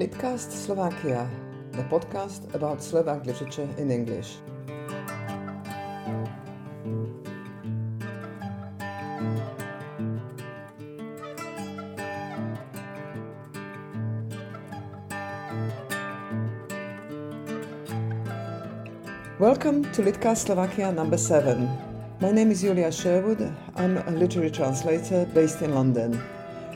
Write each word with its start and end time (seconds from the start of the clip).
Litcast 0.00 0.48
Slovakia, 0.48 1.28
the 1.76 1.84
podcast 1.92 2.48
about 2.56 2.80
Slovak 2.80 3.28
literature 3.28 3.68
in 3.76 3.92
English. 3.92 4.40
Welcome 19.36 19.84
to 19.92 20.00
Litcast 20.00 20.48
Slovakia 20.48 20.88
number 20.88 21.20
7. 21.20 21.68
My 22.24 22.32
name 22.32 22.48
is 22.48 22.64
Julia 22.64 22.88
Sherwood. 22.88 23.44
I'm 23.76 24.00
a 24.08 24.10
literary 24.16 24.48
translator 24.48 25.28
based 25.36 25.60
in 25.60 25.76
London. 25.76 26.16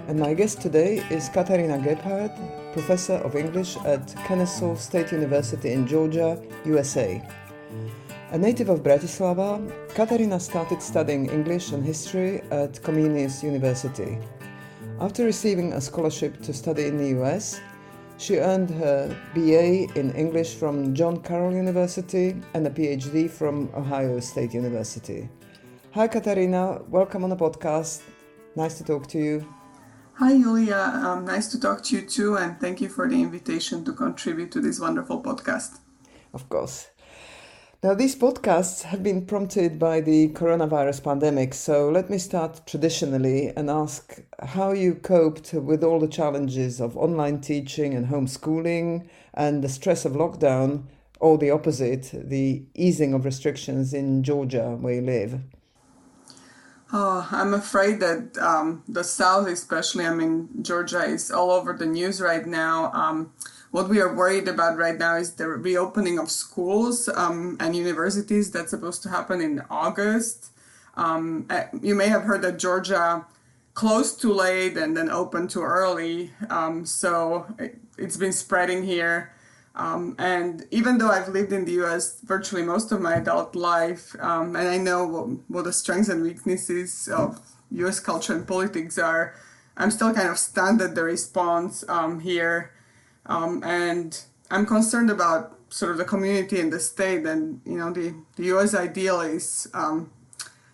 And 0.05 0.21
my 0.21 0.37
guest 0.37 0.61
today 0.61 1.01
is 1.09 1.33
Katarina 1.33 1.81
Gephardt, 1.81 2.66
professor 2.77 3.15
of 3.25 3.35
English 3.37 3.79
at 3.87 4.15
Kennesaw 4.27 4.75
State 4.77 5.11
University 5.11 5.73
in 5.73 5.87
Georgia, 5.87 6.39
USA. 6.67 7.23
A 8.33 8.39
native 8.39 8.69
of 8.69 8.83
Bratislava, 8.83 9.49
Katarina 9.95 10.39
started 10.39 10.83
studying 10.83 11.31
English 11.31 11.73
and 11.73 11.83
history 11.83 12.43
at 12.51 12.75
Comenius 12.83 13.43
University. 13.43 14.19
After 15.01 15.25
receiving 15.25 15.73
a 15.73 15.81
scholarship 15.81 16.43
to 16.43 16.53
study 16.53 16.85
in 16.85 16.99
the 16.99 17.19
US, 17.19 17.63
she 18.19 18.37
earned 18.37 18.69
her 18.73 19.09
BA 19.35 19.89
in 19.99 20.13
English 20.15 20.55
from 20.57 20.95
John 20.95 21.23
Carroll 21.23 21.55
University 21.55 22.37
and 22.53 22.67
a 22.67 22.71
PhD 22.71 23.31
from 23.31 23.71
Ohio 23.75 24.21
State 24.21 24.53
University. 24.53 25.31
Hi, 25.95 26.09
Katarina. 26.09 26.83
Welcome 26.91 27.25
on 27.25 27.31
the 27.31 27.37
podcast. 27.37 28.03
Nice 28.55 28.77
to 28.77 28.85
talk 28.85 29.07
to 29.09 29.19
you. 29.19 29.49
Hi, 30.19 30.33
Julia. 30.39 30.93
Um, 31.05 31.27
nice 31.27 31.49
to 31.49 31.61
talk 31.61 31.83
to 31.85 31.97
you 31.97 32.01
too, 32.01 32.39
and 32.39 32.59
thank 32.59 32.81
you 32.81 32.89
for 32.89 33.07
the 33.07 33.21
invitation 33.21 33.85
to 33.85 33.93
contribute 33.93 34.51
to 34.53 34.63
this 34.63 34.81
wonderful 34.81 35.23
podcast. 35.23 35.81
Of 36.33 36.49
course. 36.49 36.89
Now, 37.83 37.93
these 37.93 38.17
podcasts 38.17 38.85
have 38.85 39.03
been 39.03 39.27
prompted 39.27 39.79
by 39.79 40.01
the 40.01 40.31
coronavirus 40.31 41.05
pandemic, 41.05 41.53
so 41.53 41.91
let 41.91 42.09
me 42.09 42.17
start 42.17 42.67
traditionally 42.67 43.49
and 43.59 43.69
ask 43.69 44.23
how 44.43 44.73
you 44.73 44.95
coped 44.95 45.53
with 45.53 45.85
all 45.85 46.01
the 46.01 46.09
challenges 46.09 46.81
of 46.81 46.97
online 46.97 47.43
teaching 47.43 47.93
and 47.93 48.07
homeschooling 48.07 49.07
and 49.35 49.63
the 49.63 49.69
stress 49.69 50.07
of 50.07 50.13
lockdown, 50.13 50.85
or 51.21 51.37
the 51.37 51.51
opposite, 51.51 52.11
the 52.15 52.65
easing 52.75 53.13
of 53.13 53.27
restrictions 53.27 53.93
in 53.93 54.23
Georgia, 54.23 54.79
where 54.81 54.95
you 54.95 55.03
live. 55.03 55.41
Oh, 56.93 57.27
I'm 57.33 57.53
afraid 57.53 57.99
that 58.01 58.39
um, 58.39 58.85
the 58.87 59.03
South, 59.03 59.49
especially, 59.49 60.07
I 60.07 60.15
mean, 60.15 60.49
Georgia, 60.63 61.03
is 61.03 61.33
all 61.33 61.51
over 61.51 61.73
the 61.73 61.87
news 61.87 62.21
right 62.21 62.47
now. 62.47 62.93
Um, 62.93 63.33
what 63.73 63.89
we 63.89 64.01
are 64.01 64.15
worried 64.15 64.47
about 64.47 64.79
right 64.79 64.97
now 64.97 65.17
is 65.17 65.35
the 65.35 65.49
reopening 65.49 66.19
of 66.19 66.31
schools 66.31 67.09
um, 67.09 67.57
and 67.59 67.75
universities 67.75 68.53
that's 68.53 68.71
supposed 68.71 69.03
to 69.03 69.09
happen 69.09 69.41
in 69.41 69.63
August. 69.69 70.53
Um, 70.95 71.47
eh, 71.51 71.67
you 71.83 71.95
may 71.95 72.09
have 72.09 72.23
heard 72.23 72.43
that 72.43 72.59
Georgia 72.59 73.27
closed 73.75 74.21
too 74.21 74.33
late 74.33 74.77
and 74.77 74.97
then 74.97 75.11
opened 75.11 75.51
too 75.51 75.63
early. 75.63 76.31
Um, 76.49 76.87
so 76.87 77.47
it, 77.59 77.79
it's 77.99 78.17
been 78.17 78.33
spreading 78.33 78.85
here. 78.85 79.33
Um, 79.77 80.17
and 80.19 80.65
even 80.71 80.97
though 80.97 81.11
I've 81.11 81.29
lived 81.29 81.53
in 81.53 81.67
the 81.67 81.73
US 81.85 82.21
virtually 82.23 82.63
most 82.63 82.93
of 82.93 83.01
my 83.01 83.17
adult 83.17 83.55
life, 83.55 84.17
um, 84.21 84.57
and 84.57 84.67
I 84.69 84.79
know 84.79 85.07
what, 85.07 85.27
what, 85.49 85.65
the 85.65 85.73
strengths 85.73 86.09
and 86.09 86.23
weaknesses 86.23 87.09
of 87.09 87.39
US 87.73 88.01
culture 88.01 88.35
and 88.35 88.49
politics 88.49 88.99
are, 88.99 89.35
I'm 89.77 89.91
still 89.91 90.15
kind 90.15 90.31
of 90.31 90.39
stunned 90.39 90.81
at 90.81 90.95
the 90.95 91.05
response 91.05 91.85
um, 91.89 92.21
here. 92.21 92.73
Um, 93.27 93.63
and 93.63 94.19
I'm 94.51 94.65
concerned 94.65 95.11
about 95.11 95.59
sort 95.69 95.93
of 95.93 95.99
the 95.99 96.05
community 96.05 96.59
and 96.59 96.73
the 96.73 96.81
state. 96.81 97.27
And, 97.27 97.61
you 97.67 97.77
know, 97.77 97.93
the, 97.93 98.15
the 98.37 98.45
US 98.57 98.75
ideal 98.75 99.21
is 99.21 99.69
um, 99.75 100.11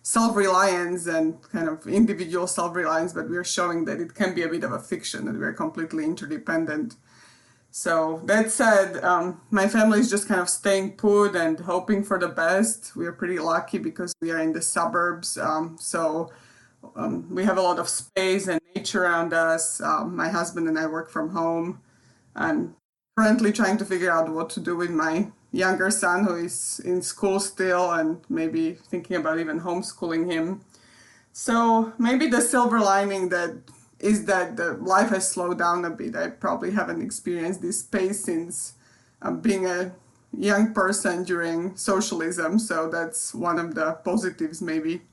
self 0.03 0.37
reliance 0.37 1.07
and 1.07 1.43
kind 1.51 1.69
of 1.69 1.87
individual 1.87 2.47
self 2.47 2.77
reliance, 2.77 3.13
but 3.13 3.29
we're 3.29 3.45
showing 3.45 3.85
that 3.87 4.01
it 4.01 4.15
can 4.15 4.35
be 4.35 4.43
a 4.43 4.49
bit 4.49 4.63
of 4.63 4.73
a 4.73 4.79
fiction, 4.79 5.25
that 5.25 5.37
we're 5.37 5.53
completely 5.53 6.05
interdependent. 6.05 6.95
So 7.75 8.21
that 8.25 8.51
said, 8.51 9.03
um, 9.03 9.41
my 9.51 9.67
family 9.67 9.99
is 9.99 10.11
just 10.11 10.29
kind 10.29 10.43
of 10.43 10.51
staying 10.51 10.93
put 10.93 11.35
and 11.35 11.59
hoping 11.59 12.05
for 12.05 12.19
the 12.19 12.29
best. 12.29 12.95
We 12.95 13.07
are 13.07 13.13
pretty 13.13 13.39
lucky 13.39 13.79
because 13.79 14.13
we 14.21 14.31
are 14.31 14.41
in 14.41 14.53
the 14.53 14.61
suburbs, 14.61 15.39
um, 15.39 15.79
so 15.81 16.31
um, 16.95 17.35
we 17.35 17.45
have 17.45 17.57
a 17.57 17.63
lot 17.63 17.79
of 17.79 17.89
space 17.89 18.47
and 18.47 18.61
nature 18.77 19.05
around 19.05 19.33
us. 19.33 19.81
Um, 19.81 20.15
my 20.15 20.29
husband 20.29 20.69
and 20.69 20.79
I 20.79 20.87
work 20.87 21.09
from 21.11 21.31
home. 21.31 21.81
I'm 22.37 22.77
currently 23.17 23.53
trying 23.53 23.79
to 23.79 23.87
figure 23.87 24.11
out 24.11 24.29
what 24.29 24.51
to 24.51 24.61
do 24.61 24.77
with 24.77 24.91
my 24.91 25.33
younger 25.51 25.91
son 25.91 26.25
who 26.25 26.35
is 26.37 26.79
in 26.85 27.01
school 27.01 27.41
still 27.41 27.91
and 27.93 28.21
maybe 28.29 28.73
thinking 28.73 29.17
about 29.17 29.39
even 29.39 29.59
homeschooling 29.59 30.31
him. 30.31 30.61
So 31.33 31.95
maybe 31.99 32.27
the 32.27 32.43
silver 32.43 32.81
lining 32.81 33.31
that 33.31 33.57
is 34.03 34.25
that 34.27 34.57
the 34.57 34.75
life 34.75 35.11
has 35.11 35.29
slowed 35.29 35.59
down 35.59 35.85
a 35.85 35.91
bit. 35.91 36.17
I 36.17 36.29
probably 36.29 36.73
haven't 36.73 37.01
experienced 37.01 37.63
this 37.63 37.83
pace 37.83 38.25
since 38.25 38.75
um, 39.23 39.41
being 39.41 39.65
a 39.65 39.93
young 40.37 40.75
person 40.75 41.23
during 41.23 41.77
socialism. 41.77 42.59
So 42.59 42.89
that's 42.89 43.33
one 43.33 43.59
of 43.59 43.75
the 43.75 43.93
positives, 44.05 44.61
maybe. 44.61 45.03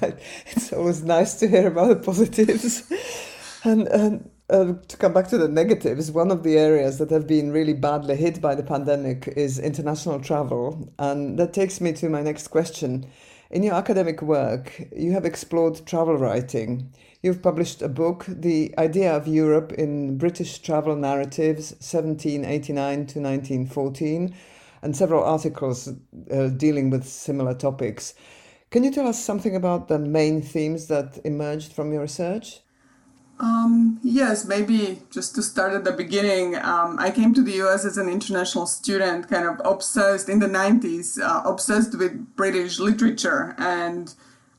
Right. 0.00 0.18
It's 0.46 0.72
always 0.72 1.02
nice 1.02 1.34
to 1.40 1.48
hear 1.48 1.68
about 1.68 1.88
the 1.88 1.96
positives. 1.96 2.90
and, 3.64 3.86
and 3.88 4.30
uh, 4.50 4.74
to 4.88 4.96
come 4.96 5.12
back 5.12 5.28
to 5.28 5.38
the 5.38 5.48
negatives, 5.48 6.10
one 6.10 6.30
of 6.30 6.42
the 6.42 6.58
areas 6.58 6.98
that 6.98 7.10
have 7.10 7.26
been 7.26 7.52
really 7.52 7.74
badly 7.74 8.16
hit 8.16 8.40
by 8.40 8.54
the 8.54 8.62
pandemic 8.62 9.28
is 9.36 9.58
international 9.58 10.20
travel. 10.20 10.92
And 10.98 11.38
that 11.38 11.52
takes 11.52 11.80
me 11.80 11.92
to 11.94 12.08
my 12.08 12.22
next 12.22 12.48
question. 12.48 13.06
In 13.50 13.62
your 13.62 13.74
academic 13.74 14.22
work, 14.22 14.88
you 14.96 15.12
have 15.12 15.26
explored 15.26 15.86
travel 15.86 16.16
writing. 16.16 16.90
You've 17.22 17.40
published 17.40 17.82
a 17.82 17.88
book, 17.88 18.24
The 18.28 18.74
Idea 18.76 19.16
of 19.16 19.28
Europe 19.28 19.72
in 19.72 20.18
British 20.18 20.58
Travel 20.58 20.96
Narratives, 20.96 21.70
1789 21.74 22.94
to 22.94 23.20
1914, 23.20 24.34
and 24.82 24.96
several 24.96 25.22
articles 25.22 25.88
uh, 26.32 26.48
dealing 26.48 26.90
with 26.90 27.06
similar 27.06 27.54
topics. 27.54 28.14
Can 28.70 28.82
you 28.82 28.90
tell 28.90 29.06
us 29.06 29.22
something 29.22 29.54
about 29.54 29.86
the 29.86 30.00
main 30.00 30.42
themes 30.42 30.88
that 30.88 31.20
emerged 31.24 31.72
from 31.72 31.92
your 31.92 32.02
research? 32.02 32.58
Um, 33.38 34.00
yes, 34.02 34.44
maybe 34.44 35.02
just 35.10 35.36
to 35.36 35.42
start 35.42 35.74
at 35.74 35.84
the 35.84 35.92
beginning. 35.92 36.56
Um, 36.56 36.98
I 36.98 37.12
came 37.12 37.34
to 37.34 37.42
the 37.42 37.62
US 37.62 37.84
as 37.84 37.98
an 37.98 38.08
international 38.08 38.66
student, 38.66 39.28
kind 39.28 39.46
of 39.46 39.60
obsessed 39.64 40.28
in 40.28 40.40
the 40.40 40.48
90s, 40.48 41.20
uh, 41.20 41.48
obsessed 41.48 41.96
with 41.96 42.34
British 42.34 42.80
literature 42.80 43.54
and 43.58 44.12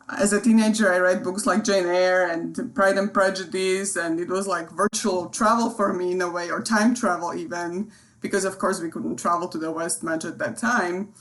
as 0.09 0.33
a 0.33 0.41
teenager, 0.41 0.91
I 0.91 0.97
read 0.97 1.23
books 1.23 1.45
like 1.45 1.63
Jane 1.63 1.85
Eyre 1.85 2.29
and 2.29 2.73
Pride 2.75 2.97
and 2.97 3.13
Prejudice, 3.13 3.95
and 3.95 4.19
it 4.19 4.27
was 4.27 4.47
like 4.47 4.69
virtual 4.71 5.29
travel 5.29 5.69
for 5.69 5.93
me 5.93 6.11
in 6.11 6.21
a 6.21 6.29
way, 6.29 6.49
or 6.49 6.61
time 6.61 6.93
travel 6.93 7.33
even, 7.33 7.91
because 8.21 8.45
of 8.45 8.59
course 8.59 8.81
we 8.81 8.89
couldn't 8.89 9.17
travel 9.17 9.47
to 9.47 9.57
the 9.57 9.71
West 9.71 10.03
much 10.03 10.25
at 10.25 10.37
that 10.39 10.57
time. 10.57 11.13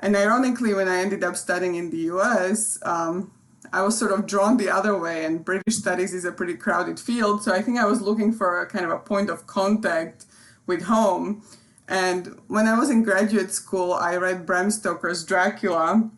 And 0.00 0.14
ironically, 0.14 0.74
when 0.74 0.88
I 0.88 1.00
ended 1.00 1.24
up 1.24 1.36
studying 1.36 1.74
in 1.74 1.90
the 1.90 1.98
US, 2.12 2.78
um, 2.82 3.32
I 3.72 3.82
was 3.82 3.98
sort 3.98 4.12
of 4.12 4.26
drawn 4.26 4.56
the 4.56 4.70
other 4.70 4.96
way, 4.98 5.24
and 5.24 5.44
British 5.44 5.76
studies 5.76 6.14
is 6.14 6.24
a 6.24 6.32
pretty 6.32 6.54
crowded 6.54 7.00
field. 7.00 7.42
So 7.42 7.52
I 7.52 7.60
think 7.60 7.78
I 7.78 7.86
was 7.86 8.00
looking 8.00 8.32
for 8.32 8.60
a 8.60 8.66
kind 8.66 8.84
of 8.84 8.92
a 8.92 8.98
point 8.98 9.30
of 9.30 9.46
contact 9.46 10.26
with 10.66 10.82
home. 10.82 11.42
And 11.88 12.38
when 12.46 12.68
I 12.68 12.78
was 12.78 12.90
in 12.90 13.02
graduate 13.02 13.50
school, 13.50 13.94
I 13.94 14.16
read 14.16 14.46
Bram 14.46 14.70
Stoker's 14.70 15.24
Dracula 15.24 16.10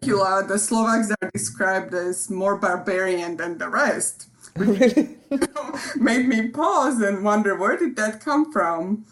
Dracula, 0.00 0.44
the 0.46 0.58
Slovaks 0.58 1.10
are 1.10 1.30
described 1.32 1.94
as 1.94 2.30
more 2.30 2.56
barbarian 2.56 3.36
than 3.36 3.58
the 3.58 3.68
rest. 3.68 4.28
Really? 4.56 5.18
made 5.96 6.26
me 6.28 6.48
pause 6.48 7.02
and 7.02 7.22
wonder 7.22 7.54
where 7.54 7.76
did 7.76 7.94
that 7.96 8.22
come 8.22 8.50
from? 8.50 9.04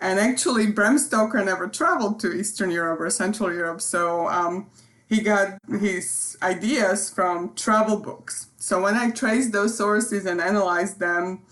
And 0.00 0.20
actually, 0.20 0.68
Bram 0.68 0.96
Stoker 0.98 1.44
never 1.44 1.66
traveled 1.66 2.20
to 2.20 2.32
Eastern 2.32 2.70
Europe 2.70 3.00
or 3.00 3.10
Central 3.10 3.52
Europe, 3.52 3.80
so 3.80 4.28
um, 4.28 4.70
he 5.08 5.20
got 5.20 5.58
his 5.80 6.36
ideas 6.40 7.10
from 7.10 7.52
travel 7.56 7.96
books. 7.96 8.46
So 8.58 8.80
when 8.80 8.94
I 8.94 9.10
traced 9.10 9.50
those 9.50 9.76
sources 9.76 10.24
and 10.24 10.40
analyzed 10.40 11.00
them, 11.00 11.42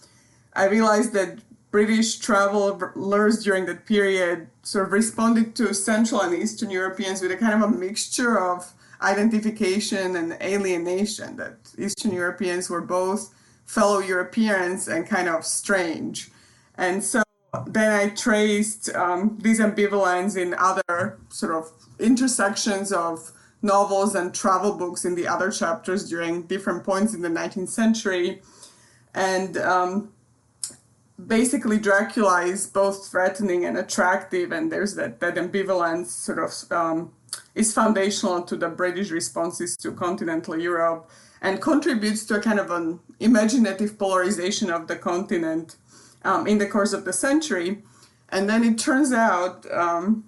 I 0.55 0.67
realized 0.67 1.13
that 1.15 1.39
British 1.73 2.19
travelers 2.19 3.43
during 3.43 3.67
that 3.67 3.85
period 3.85 4.49
sort 4.63 4.87
of 4.87 4.93
responded 4.93 5.57
to 5.57 5.75
Central 5.75 6.21
and 6.21 6.35
Eastern 6.35 6.71
Europeans 6.71 7.21
with 7.21 7.33
a 7.33 7.37
kind 7.37 7.55
of 7.55 7.69
a 7.69 7.73
mixture 7.73 8.39
of 8.39 8.75
identification 9.03 10.17
and 10.17 10.37
alienation 10.43 11.37
that 11.37 11.57
Eastern 11.79 12.13
Europeans 12.13 12.69
were 12.69 12.81
both 12.81 13.35
fellow 13.65 14.01
Europeans 14.01 14.89
and 14.89 15.07
kind 15.07 15.29
of 15.29 15.45
strange. 15.45 16.31
And 16.77 17.03
so 17.03 17.23
then 17.67 17.93
I 17.93 18.11
traced 18.15 18.95
um, 18.95 19.39
these 19.41 19.61
ambivalence 19.61 20.37
in 20.37 20.55
other 20.55 21.19
sort 21.29 21.53
of 21.53 21.73
intersections 21.99 22.93
of 22.93 23.33
novels 23.63 24.15
and 24.15 24.35
travel 24.35 24.77
books 24.77 25.05
in 25.05 25.15
the 25.15 25.27
other 25.27 25.51
chapters 25.51 26.09
during 26.09 26.43
different 26.43 26.85
points 26.85 27.15
in 27.15 27.23
the 27.23 27.29
19th 27.29 27.69
century. 27.69 28.41
And 29.15 29.57
um, 29.59 30.13
basically 31.27 31.79
Dracula 31.79 32.43
is 32.43 32.67
both 32.67 33.09
threatening 33.09 33.65
and 33.65 33.77
attractive, 33.77 34.53
and 34.53 34.71
there's 34.71 34.95
that, 34.95 35.21
that 35.21 35.35
ambivalence 35.35 36.07
sort 36.07 36.39
of 36.39 36.73
um, 36.73 37.13
is 37.55 37.73
foundational 37.73 38.43
to 38.43 38.57
the 38.57 38.69
British 38.69 39.11
responses 39.11 39.77
to 39.79 39.93
continental 39.93 40.59
Europe 40.59 41.11
and 41.43 41.61
contributes 41.61 42.25
to 42.27 42.35
a 42.35 42.41
kind 42.41 42.59
of 42.59 42.71
an 42.71 43.01
imaginative 43.19 43.99
polarization 43.99 44.71
of 44.71 44.87
the 44.87 44.97
continent 44.97 45.77
um, 46.25 46.47
in 46.47 46.59
the 46.59 46.67
course 46.67 46.93
of 46.93 47.05
the 47.05 47.13
century. 47.13 47.83
And 48.29 48.49
then 48.49 48.63
it 48.63 48.79
turns 48.79 49.13
out 49.13 49.71
um, 49.73 50.25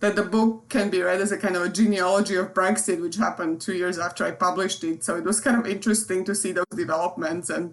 that 0.00 0.16
the 0.16 0.22
book 0.22 0.68
can 0.68 0.90
be 0.90 1.00
read 1.02 1.20
as 1.20 1.32
a 1.32 1.38
kind 1.38 1.56
of 1.56 1.62
a 1.62 1.68
genealogy 1.68 2.34
of 2.34 2.52
Brexit, 2.52 3.00
which 3.00 3.16
happened 3.16 3.60
two 3.60 3.74
years 3.74 3.98
after 3.98 4.24
I 4.24 4.32
published 4.32 4.84
it. 4.84 5.04
So 5.04 5.16
it 5.16 5.24
was 5.24 5.40
kind 5.40 5.58
of 5.58 5.66
interesting 5.66 6.24
to 6.24 6.34
see 6.34 6.52
those 6.52 6.66
developments 6.74 7.48
and 7.48 7.72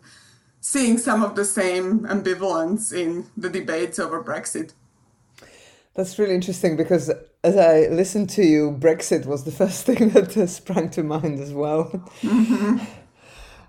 seeing 0.62 0.98
some 0.98 1.24
of 1.24 1.36
the 1.36 1.44
same 1.44 2.02
ambivalence 2.02 2.94
in 2.94 3.26
the 3.36 3.50
debates 3.50 4.00
over 4.00 4.24
Brexit. 4.24 4.72
That's 5.96 6.18
really 6.18 6.34
interesting 6.34 6.78
because 6.78 7.12
as 7.44 7.58
I 7.58 7.88
listened 7.94 8.30
to 8.32 8.44
you, 8.44 8.72
Brexit 8.72 9.26
was 9.26 9.44
the 9.44 9.52
first 9.64 9.86
thing 9.86 10.10
that 10.10 10.32
sprang 10.50 10.90
to 10.92 11.04
mind 11.04 11.40
as 11.40 11.54
well. 11.54 11.86
Mm-hmm. 12.22 12.78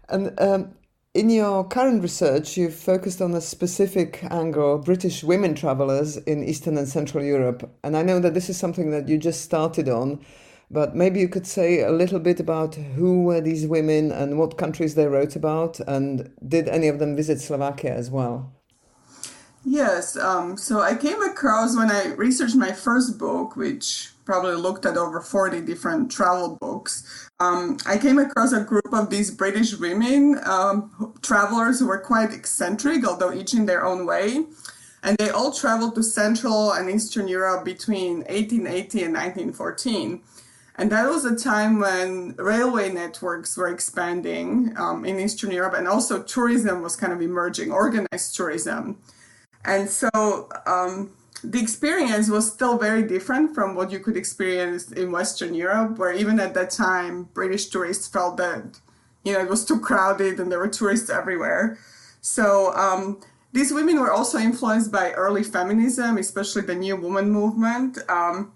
And 0.09 0.41
um, 0.41 0.75
in 1.15 1.31
your 1.31 1.67
current 1.67 2.03
research, 2.03 2.57
you've 2.57 2.75
focused 2.75 3.23
on 3.23 3.35
a 3.35 3.41
specific 3.41 4.23
angle 4.31 4.79
British 4.79 5.25
women 5.25 5.55
travelers 5.55 6.17
in 6.19 6.45
Eastern 6.45 6.77
and 6.77 6.89
Central 6.89 7.25
Europe. 7.25 7.71
And 7.83 7.97
I 7.97 8.03
know 8.03 8.21
that 8.21 8.35
this 8.35 8.51
is 8.51 8.57
something 8.57 8.91
that 8.91 9.09
you 9.09 9.19
just 9.19 9.43
started 9.43 9.89
on, 9.89 10.25
but 10.71 10.95
maybe 10.95 11.21
you 11.21 11.29
could 11.29 11.47
say 11.47 11.81
a 11.83 11.91
little 11.91 12.19
bit 12.19 12.41
about 12.41 12.75
who 12.75 13.23
were 13.23 13.41
these 13.41 13.67
women 13.67 14.13
and 14.13 14.39
what 14.39 14.59
countries 14.59 14.95
they 14.95 15.07
wrote 15.07 15.37
about, 15.37 15.81
and 15.81 16.31
did 16.47 16.69
any 16.69 16.89
of 16.89 16.99
them 16.99 17.17
visit 17.17 17.41
Slovakia 17.41 17.95
as 17.95 18.11
well? 18.11 18.53
Yes. 19.65 20.17
Um, 20.17 20.57
so 20.57 20.81
I 20.81 20.95
came 20.95 21.23
across 21.23 21.77
when 21.77 21.91
I 21.91 22.13
researched 22.15 22.57
my 22.57 22.73
first 22.73 23.19
book, 23.19 23.57
which 23.57 24.11
probably 24.25 24.55
looked 24.55 24.87
at 24.87 24.97
over 24.97 25.21
40 25.21 25.63
different 25.63 26.11
travel 26.11 26.57
books. 26.61 27.31
Um, 27.41 27.79
I 27.87 27.99
came 27.99 28.19
across 28.19 28.53
a 28.53 28.63
group 28.63 28.93
of 28.93 29.11
these 29.11 29.31
British 29.31 29.77
women, 29.77 30.39
um, 30.45 31.15
travelers 31.23 31.79
who 31.81 31.87
were 31.87 31.99
quite 31.99 32.33
eccentric, 32.33 33.07
although 33.07 33.33
each 33.33 33.55
in 33.55 33.67
their 33.67 33.85
own 33.85 34.07
way. 34.07 34.45
And 35.03 35.17
they 35.19 35.31
all 35.31 35.53
traveled 35.53 35.95
to 35.97 36.03
Central 36.03 36.73
and 36.73 36.89
Eastern 36.91 37.29
Europe 37.29 37.65
between 37.65 38.19
1880 38.25 39.05
and 39.05 39.15
1914. 39.15 40.23
And 40.77 40.91
that 40.91 41.09
was 41.09 41.25
a 41.25 41.37
time 41.37 41.79
when 41.79 42.35
railway 42.37 42.91
networks 42.91 43.57
were 43.57 43.69
expanding 43.69 44.75
um, 44.77 45.05
in 45.05 45.21
Eastern 45.21 45.53
Europe, 45.53 45.75
and 45.75 45.87
also 45.87 46.23
tourism 46.23 46.83
was 46.83 46.97
kind 46.97 47.13
of 47.13 47.23
emerging, 47.23 47.71
organized 47.71 48.35
tourism. 48.35 48.99
And 49.65 49.89
so 49.89 50.49
um, 50.67 51.11
the 51.43 51.61
experience 51.61 52.29
was 52.29 52.51
still 52.51 52.79
very 52.79 53.03
different 53.03 53.55
from 53.55 53.75
what 53.75 53.91
you 53.91 53.99
could 53.99 54.17
experience 54.17 54.93
in 54.93 55.13
Western 55.13 55.55
Europe, 55.55 55.99
where 55.99 56.13
even 56.13 56.41
at 56.41 56.55
that 56.55 56.71
time, 56.71 57.25
British 57.35 57.67
tourists 57.67 58.09
felt 58.09 58.37
that 58.39 58.81
you 59.25 59.33
know 59.33 59.41
it 59.41 59.49
was 59.49 59.65
too 59.65 59.81
crowded 59.81 60.39
and 60.39 60.51
there 60.51 60.59
were 60.59 60.69
tourists 60.69 61.11
everywhere. 61.11 61.79
So 62.21 62.75
um, 62.75 63.21
these 63.53 63.73
women 63.73 64.01
were 64.01 64.13
also 64.13 64.39
influenced 64.39 64.91
by 64.91 65.13
early 65.13 65.45
feminism, 65.45 66.19
especially 66.19 66.63
the 66.63 66.75
New 66.75 66.97
Woman 66.97 67.31
movement, 67.31 67.99
um, 68.09 68.53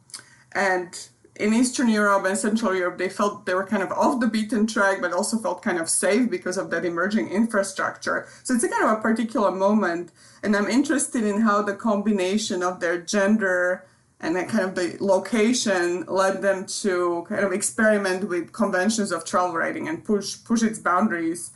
and 0.53 1.09
in 1.39 1.55
Eastern 1.55 1.89
Europe 1.89 2.25
and 2.27 2.37
Central 2.37 2.75
Europe, 2.75 2.99
they 2.99 3.09
felt 3.09 3.47
they 3.47 3.55
were 3.55 3.67
kind 3.67 3.83
of 3.83 3.93
off 3.93 4.21
the 4.21 4.27
beaten 4.27 4.67
track, 4.67 5.01
but 5.01 5.13
also 5.13 5.39
felt 5.39 5.63
kind 5.63 5.79
of 5.79 5.89
safe 5.89 6.29
because 6.29 6.59
of 6.59 6.71
that 6.71 6.85
emerging 6.85 7.29
infrastructure. 7.29 8.27
So 8.43 8.55
it's 8.55 8.65
a 8.65 8.69
kind 8.69 8.85
of 8.85 8.99
a 8.99 9.01
particular 9.01 9.53
moment. 9.53 10.11
And 10.43 10.57
I'm 10.57 10.69
interested 10.69 11.25
in 11.25 11.43
how 11.43 11.63
the 11.63 11.75
combination 11.75 12.63
of 12.63 12.81
their 12.81 13.01
gender 13.01 13.87
and 14.21 14.37
kind 14.49 14.65
of 14.65 14.75
the 14.75 14.97
location 14.99 16.05
led 16.07 16.43
them 16.43 16.67
to 16.67 17.25
kind 17.29 17.45
of 17.45 17.53
experiment 17.53 18.29
with 18.29 18.53
conventions 18.53 19.13
of 19.13 19.25
travel 19.25 19.55
writing 19.55 19.89
and 19.89 20.05
push 20.05 20.43
push 20.45 20.63
its 20.63 20.81
boundaries. 20.81 21.53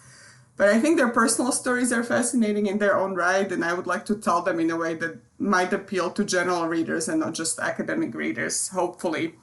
But 0.57 0.69
I 0.69 0.79
think 0.79 0.97
their 0.97 1.09
personal 1.09 1.51
stories 1.51 1.93
are 1.93 2.05
fascinating 2.05 2.67
in 2.67 2.79
their 2.79 2.97
own 2.97 3.15
right, 3.17 3.51
and 3.51 3.65
I 3.65 3.73
would 3.73 3.87
like 3.87 4.05
to 4.07 4.15
tell 4.15 4.43
them 4.43 4.61
in 4.61 4.71
a 4.71 4.77
way 4.77 4.95
that 4.95 5.19
might 5.39 5.73
appeal 5.73 6.11
to 6.13 6.25
general 6.25 6.69
readers 6.69 7.09
and 7.09 7.19
not 7.21 7.35
just 7.35 7.59
academic 7.59 8.15
readers, 8.15 8.69
hopefully. 8.69 9.35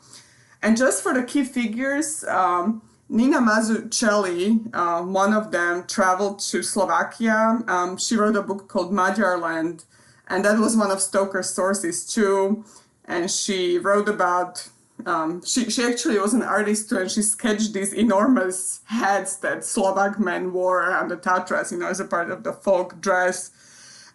And 0.61 0.75
just 0.75 1.01
for 1.03 1.13
the 1.13 1.23
key 1.23 1.43
figures, 1.43 2.23
um, 2.25 2.81
Nina 3.07 3.39
Mazuchelli, 3.39 4.69
uh, 4.73 5.01
one 5.03 5.33
of 5.33 5.51
them, 5.51 5.85
traveled 5.87 6.39
to 6.39 6.61
Slovakia. 6.61 7.63
Um, 7.67 7.97
she 7.97 8.15
wrote 8.15 8.35
a 8.35 8.43
book 8.43 8.67
called 8.67 8.91
Magyarland, 8.91 9.85
and 10.27 10.45
that 10.45 10.59
was 10.59 10.77
one 10.77 10.91
of 10.91 11.01
Stoker's 11.01 11.49
sources 11.49 12.05
too. 12.05 12.63
And 13.05 13.31
she 13.31 13.79
wrote 13.79 14.07
about, 14.07 14.69
um, 15.07 15.43
she, 15.43 15.71
she 15.71 15.83
actually 15.83 16.19
was 16.19 16.35
an 16.35 16.43
artist 16.43 16.89
too, 16.89 16.99
and 16.99 17.09
she 17.09 17.23
sketched 17.23 17.73
these 17.73 17.93
enormous 17.93 18.81
hats 18.85 19.37
that 19.37 19.65
Slovak 19.65 20.19
men 20.19 20.53
wore 20.53 20.83
on 20.83 21.07
the 21.07 21.17
Tatras, 21.17 21.71
you 21.71 21.79
know, 21.79 21.87
as 21.87 21.99
a 21.99 22.05
part 22.05 22.29
of 22.29 22.43
the 22.43 22.53
folk 22.53 23.01
dress. 23.01 23.49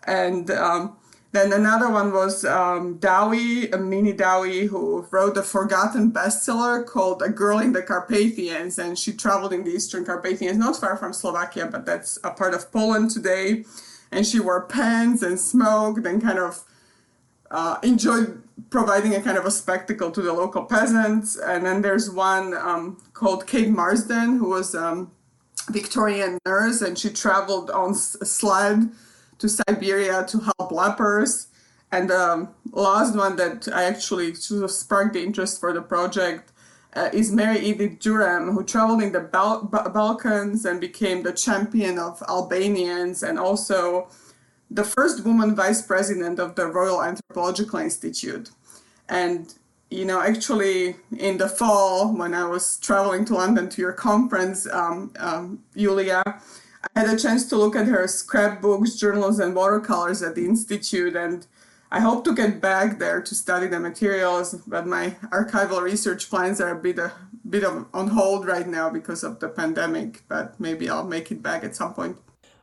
And 0.07 0.51
um, 0.53 0.97
then 1.35 1.53
another 1.53 1.91
one 1.91 2.13
was 2.13 2.45
um, 2.45 2.99
Dowie, 2.99 3.65
a 3.65 3.77
Ménie 3.77 4.17
Dowie, 4.17 4.67
who 4.67 5.05
wrote 5.11 5.37
a 5.37 5.43
forgotten 5.43 6.13
bestseller 6.13 6.87
called 6.87 7.23
A 7.23 7.29
Girl 7.29 7.59
in 7.59 7.73
the 7.73 7.83
Carpathians. 7.83 8.79
And 8.79 8.97
she 8.97 9.13
traveled 9.13 9.53
in 9.53 9.65
the 9.65 9.73
Eastern 9.73 10.05
Carpathians, 10.05 10.57
not 10.57 10.77
far 10.77 10.97
from 10.97 11.13
Slovakia, 11.13 11.67
but 11.67 11.87
that's 11.87 12.21
a 12.23 12.31
part 12.31 12.55
of 12.55 12.71
Poland 12.71 13.11
today. 13.11 13.65
And 14.13 14.25
she 14.25 14.39
wore 14.39 14.67
pants 14.67 15.23
and 15.23 15.39
smoked 15.39 16.07
and 16.07 16.23
kind 16.23 16.39
of 16.39 16.63
uh, 17.51 17.79
enjoyed 17.83 18.41
providing 18.71 19.17
a 19.17 19.21
kind 19.21 19.37
of 19.37 19.45
a 19.45 19.51
spectacle 19.51 20.13
to 20.13 20.23
the 20.23 20.33
local 20.33 20.63
peasants. 20.63 21.37
And 21.37 21.67
then 21.67 21.83
there's 21.83 22.09
one 22.09 22.55
um, 22.55 23.03
called 23.13 23.49
Kate 23.49 23.71
Marsden, 23.71 24.37
who 24.37 24.51
was 24.51 24.77
a 24.77 24.87
um, 24.87 25.11
Victorian 25.69 26.39
nurse, 26.47 26.81
and 26.81 26.97
she 26.97 27.11
traveled 27.11 27.71
on 27.71 27.91
a 27.91 27.95
sled 27.95 28.91
to 29.45 29.49
Siberia 29.51 30.25
to 30.27 30.39
help 30.41 30.73
lepers. 30.73 31.49
And 31.93 32.09
the 32.09 32.19
um, 32.33 32.49
last 32.73 33.15
one 33.15 33.37
that 33.37 33.69
I 33.69 33.85
actually 33.85 34.35
sort 34.35 34.65
of 34.65 34.71
sparked 34.71 35.13
the 35.13 35.23
interest 35.23 35.61
for 35.61 35.73
the 35.73 35.83
project 35.83 36.51
uh, 36.97 37.11
is 37.13 37.31
Mary 37.31 37.59
Edith 37.59 37.99
Durham, 37.99 38.53
who 38.53 38.65
traveled 38.65 39.03
in 39.03 39.13
the 39.13 39.21
Bal- 39.21 39.65
Balkans 39.67 40.65
and 40.65 40.81
became 40.81 41.23
the 41.23 41.33
champion 41.33 41.99
of 41.99 42.23
Albanians 42.29 43.23
and 43.23 43.39
also 43.39 44.09
the 44.71 44.85
first 44.85 45.25
woman 45.25 45.55
vice 45.55 45.83
president 45.83 46.39
of 46.39 46.55
the 46.55 46.67
Royal 46.67 47.03
Anthropological 47.03 47.81
Institute. 47.81 48.51
And, 49.09 49.53
you 49.91 50.07
know, 50.07 50.21
actually 50.23 50.97
in 51.19 51.37
the 51.37 51.49
fall, 51.49 52.17
when 52.17 52.33
I 52.33 52.45
was 52.45 52.79
traveling 52.79 53.25
to 53.27 53.35
London 53.35 53.69
to 53.69 53.83
your 53.83 53.93
conference, 53.93 54.67
um, 54.67 55.13
um, 55.19 55.63
Julia, 55.77 56.23
I 56.95 57.01
had 57.01 57.09
a 57.09 57.19
chance 57.19 57.49
to 57.49 57.57
look 57.57 57.77
at 57.77 57.87
her 57.87 58.07
scrapbooks, 58.07 58.97
journals, 58.97 59.39
and 59.39 59.55
watercolors 59.55 60.23
at 60.23 60.35
the 60.35 60.45
Institute, 60.45 61.17
and 61.17 61.47
I 61.91 62.01
hope 62.01 62.25
to 62.25 62.35
get 62.35 62.61
back 62.61 62.99
there 62.99 63.23
to 63.23 63.35
study 63.35 63.69
the 63.69 63.81
materials, 63.81 64.55
but 64.67 64.87
my 64.87 65.11
archival 65.31 65.81
research 65.81 66.29
plans 66.29 66.61
are 66.61 66.71
a 66.71 66.81
bit, 66.81 66.99
a 66.99 67.13
bit 67.49 67.65
of, 67.65 67.87
on 67.95 68.09
hold 68.09 68.47
right 68.47 68.67
now 68.67 68.91
because 68.91 69.23
of 69.23 69.39
the 69.41 69.49
pandemic, 69.49 70.23
but 70.29 70.59
maybe 70.59 70.91
I'll 70.91 71.07
make 71.07 71.31
it 71.31 71.43
back 71.43 71.65
at 71.65 71.77
some 71.77 71.95
point. 71.95 72.17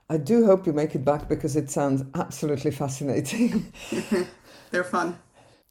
I 0.10 0.18
do 0.18 0.46
hope 0.46 0.68
you 0.68 0.74
make 0.74 0.94
it 0.94 1.06
back 1.06 1.30
because 1.30 1.56
it 1.56 1.70
sounds 1.70 2.04
absolutely 2.16 2.72
fascinating. 2.72 3.72
They're 4.72 4.84
fun. 4.84 5.18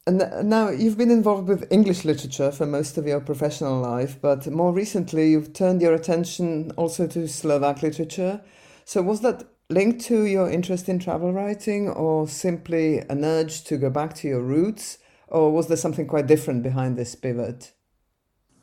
And 0.07 0.49
now 0.49 0.69
you've 0.69 0.97
been 0.97 1.11
involved 1.11 1.47
with 1.47 1.71
English 1.71 2.05
literature 2.05 2.51
for 2.51 2.65
most 2.65 2.97
of 2.97 3.05
your 3.05 3.19
professional 3.19 3.79
life, 3.79 4.17
but 4.19 4.47
more 4.47 4.73
recently 4.73 5.29
you've 5.31 5.53
turned 5.53 5.79
your 5.81 5.93
attention 5.93 6.71
also 6.71 7.05
to 7.07 7.27
Slovak 7.27 7.83
literature. 7.83 8.41
So 8.83 9.03
was 9.03 9.21
that 9.21 9.43
linked 9.69 10.01
to 10.05 10.25
your 10.25 10.49
interest 10.49 10.89
in 10.89 10.97
travel 10.97 11.31
writing 11.31 11.87
or 11.87 12.27
simply 12.27 12.99
an 13.09 13.23
urge 13.23 13.63
to 13.65 13.77
go 13.77 13.91
back 13.91 14.15
to 14.15 14.27
your 14.27 14.41
roots? 14.41 14.97
Or 15.27 15.51
was 15.51 15.67
there 15.67 15.77
something 15.77 16.07
quite 16.07 16.25
different 16.25 16.63
behind 16.63 16.97
this 16.97 17.13
pivot? 17.13 17.71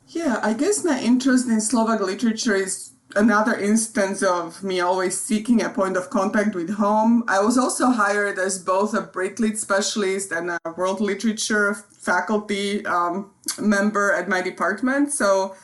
Yeah, 0.09 0.39
I 0.43 0.53
guess 0.53 0.83
my 0.83 0.99
interest 0.99 1.47
in 1.47 1.61
Slovak 1.61 2.01
literature 2.01 2.55
is 2.55 2.91
another 3.15 3.57
instance 3.57 4.21
of 4.21 4.63
me 4.63 4.79
always 4.79 5.19
seeking 5.19 5.63
a 5.63 5.69
point 5.69 5.97
of 5.97 6.09
contact 6.09 6.55
with 6.55 6.69
home. 6.71 7.23
I 7.27 7.39
was 7.41 7.57
also 7.57 7.89
hired 7.89 8.37
as 8.37 8.59
both 8.59 8.93
a 8.93 9.01
Brit 9.01 9.39
Lit 9.39 9.57
specialist 9.57 10.31
and 10.31 10.51
a 10.51 10.59
world 10.77 11.01
literature 11.01 11.73
faculty 11.73 12.85
um, 12.85 13.31
member 13.59 14.13
at 14.13 14.29
my 14.29 14.41
department. 14.41 15.11
So 15.11 15.55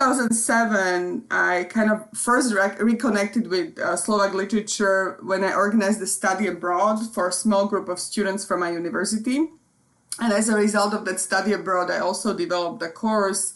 in 0.00 0.06
2007, 0.06 1.26
I 1.30 1.64
kind 1.70 1.90
of 1.92 2.06
first 2.14 2.54
rec- 2.54 2.80
reconnected 2.80 3.46
with 3.48 3.78
uh, 3.78 3.96
Slovak 3.96 4.34
literature 4.34 5.18
when 5.22 5.44
I 5.44 5.54
organized 5.54 6.02
a 6.02 6.06
study 6.06 6.46
abroad 6.46 6.98
for 7.14 7.28
a 7.28 7.32
small 7.32 7.66
group 7.66 7.88
of 7.88 7.98
students 7.98 8.44
from 8.44 8.60
my 8.60 8.70
university. 8.70 9.48
And 10.18 10.32
as 10.32 10.48
a 10.48 10.56
result 10.56 10.94
of 10.94 11.04
that 11.04 11.20
study 11.20 11.52
abroad, 11.52 11.90
I 11.90 11.98
also 11.98 12.36
developed 12.36 12.82
a 12.82 12.88
course 12.88 13.54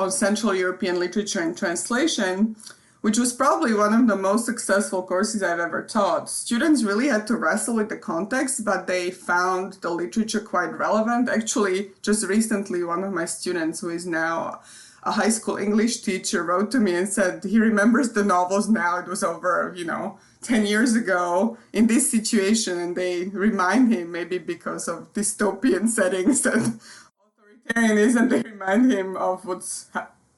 on 0.00 0.10
Central 0.10 0.54
European 0.54 0.98
literature 0.98 1.40
and 1.40 1.54
translation, 1.54 2.56
which 3.02 3.18
was 3.18 3.34
probably 3.34 3.74
one 3.74 3.92
of 3.92 4.08
the 4.08 4.16
most 4.16 4.46
successful 4.46 5.02
courses 5.02 5.42
I've 5.42 5.60
ever 5.60 5.82
taught. 5.82 6.30
Students 6.30 6.82
really 6.82 7.08
had 7.08 7.26
to 7.26 7.36
wrestle 7.36 7.76
with 7.76 7.90
the 7.90 7.98
context, 7.98 8.64
but 8.64 8.86
they 8.86 9.10
found 9.10 9.74
the 9.74 9.90
literature 9.90 10.40
quite 10.40 10.78
relevant. 10.78 11.28
Actually, 11.28 11.90
just 12.00 12.26
recently, 12.26 12.82
one 12.82 13.04
of 13.04 13.12
my 13.12 13.26
students, 13.26 13.80
who 13.80 13.90
is 13.90 14.06
now 14.06 14.60
a 15.02 15.12
high 15.12 15.28
school 15.28 15.58
English 15.58 16.00
teacher, 16.00 16.44
wrote 16.44 16.70
to 16.70 16.80
me 16.80 16.94
and 16.94 17.08
said 17.08 17.44
he 17.44 17.58
remembers 17.58 18.12
the 18.12 18.24
novels 18.24 18.70
now. 18.70 18.98
It 18.98 19.06
was 19.06 19.22
over, 19.22 19.74
you 19.76 19.84
know, 19.84 20.18
10 20.42 20.64
years 20.64 20.94
ago 20.94 21.58
in 21.74 21.86
this 21.86 22.10
situation, 22.10 22.78
and 22.78 22.96
they 22.96 23.24
remind 23.26 23.92
him, 23.92 24.12
maybe 24.12 24.38
because 24.38 24.88
of 24.88 25.12
dystopian 25.12 25.88
settings 25.98 26.40
and 27.74 27.98
authoritarianism, 27.98 28.30
they 28.30 28.42
remind 28.42 28.92
him 28.92 29.16
of 29.16 29.44
what's 29.44 29.86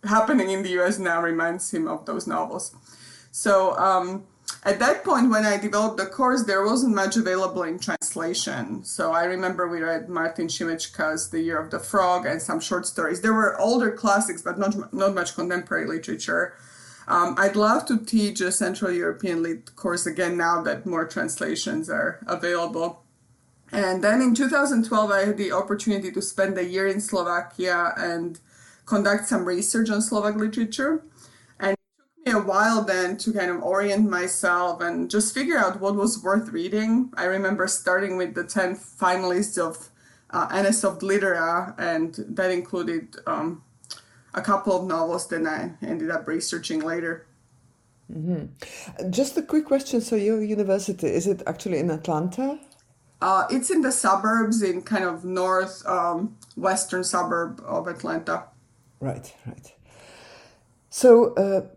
happening 0.04 0.50
in 0.50 0.62
the 0.62 0.80
US 0.80 0.98
now 0.98 1.22
reminds 1.22 1.72
him 1.72 1.88
of 1.88 2.06
those 2.06 2.26
novels. 2.26 2.74
So 3.30 3.76
um, 3.78 4.24
at 4.64 4.78
that 4.78 5.04
point, 5.04 5.30
when 5.30 5.44
I 5.44 5.56
developed 5.56 5.96
the 5.96 6.06
course, 6.06 6.44
there 6.44 6.64
wasn't 6.64 6.94
much 6.94 7.16
available 7.16 7.62
in 7.62 7.78
translation. 7.78 8.84
So 8.84 9.12
I 9.12 9.24
remember 9.24 9.68
we 9.68 9.80
read 9.80 10.08
Martin 10.08 10.48
Šimečka's 10.48 11.30
The 11.30 11.40
Year 11.40 11.58
of 11.58 11.70
the 11.70 11.78
Frog 11.78 12.26
and 12.26 12.40
some 12.40 12.60
short 12.60 12.86
stories. 12.86 13.20
There 13.20 13.32
were 13.32 13.58
older 13.60 13.90
classics, 13.90 14.42
but 14.42 14.58
not, 14.58 14.92
not 14.92 15.14
much 15.14 15.34
contemporary 15.34 15.86
literature. 15.86 16.54
Um, 17.08 17.34
I'd 17.36 17.56
love 17.56 17.86
to 17.86 17.98
teach 17.98 18.40
a 18.40 18.52
Central 18.52 18.92
European 18.92 19.42
Lit 19.42 19.74
course 19.74 20.06
again 20.06 20.36
now 20.36 20.62
that 20.62 20.86
more 20.86 21.06
translations 21.06 21.90
are 21.90 22.20
available. 22.26 23.01
And 23.72 24.04
then 24.04 24.20
in 24.20 24.34
2012, 24.34 25.10
I 25.10 25.24
had 25.24 25.38
the 25.38 25.52
opportunity 25.52 26.12
to 26.12 26.20
spend 26.20 26.58
a 26.58 26.64
year 26.64 26.86
in 26.86 27.00
Slovakia 27.00 27.94
and 27.96 28.38
conduct 28.84 29.26
some 29.26 29.46
research 29.46 29.88
on 29.88 30.02
Slovak 30.02 30.36
literature. 30.36 31.02
And 31.58 31.72
it 31.72 31.78
took 31.96 32.26
me 32.26 32.32
a 32.32 32.44
while 32.44 32.84
then 32.84 33.16
to 33.18 33.32
kind 33.32 33.50
of 33.50 33.62
orient 33.62 34.10
myself 34.10 34.82
and 34.82 35.10
just 35.10 35.32
figure 35.32 35.56
out 35.56 35.80
what 35.80 35.94
was 35.94 36.22
worth 36.22 36.50
reading. 36.50 37.10
I 37.16 37.24
remember 37.24 37.66
starting 37.66 38.18
with 38.18 38.34
the 38.34 38.44
10 38.44 38.76
finalists 38.76 39.56
of 39.56 39.88
uh, 40.28 40.48
Anasoft 40.48 41.02
Litera, 41.02 41.74
and 41.78 42.14
that 42.28 42.50
included 42.50 43.16
um, 43.26 43.62
a 44.34 44.42
couple 44.42 44.78
of 44.78 44.86
novels 44.86 45.28
that 45.28 45.46
I 45.46 45.72
ended 45.82 46.10
up 46.10 46.26
researching 46.28 46.80
later. 46.80 47.26
Mm-hmm. 48.12 49.10
Just 49.10 49.38
a 49.38 49.42
quick 49.42 49.64
question. 49.64 50.00
So, 50.00 50.16
your 50.16 50.42
university, 50.42 51.06
is 51.06 51.26
it 51.26 51.42
actually 51.46 51.78
in 51.78 51.90
Atlanta? 51.90 52.58
Uh, 53.22 53.46
it's 53.50 53.70
in 53.70 53.82
the 53.82 53.92
suburbs, 53.92 54.62
in 54.62 54.82
kind 54.82 55.04
of 55.04 55.24
north 55.24 55.86
um, 55.86 56.36
western 56.56 57.04
suburb 57.04 57.62
of 57.64 57.86
Atlanta. 57.86 58.46
Right, 58.98 59.32
right. 59.46 59.72
So 60.90 61.32
uh, 61.34 61.68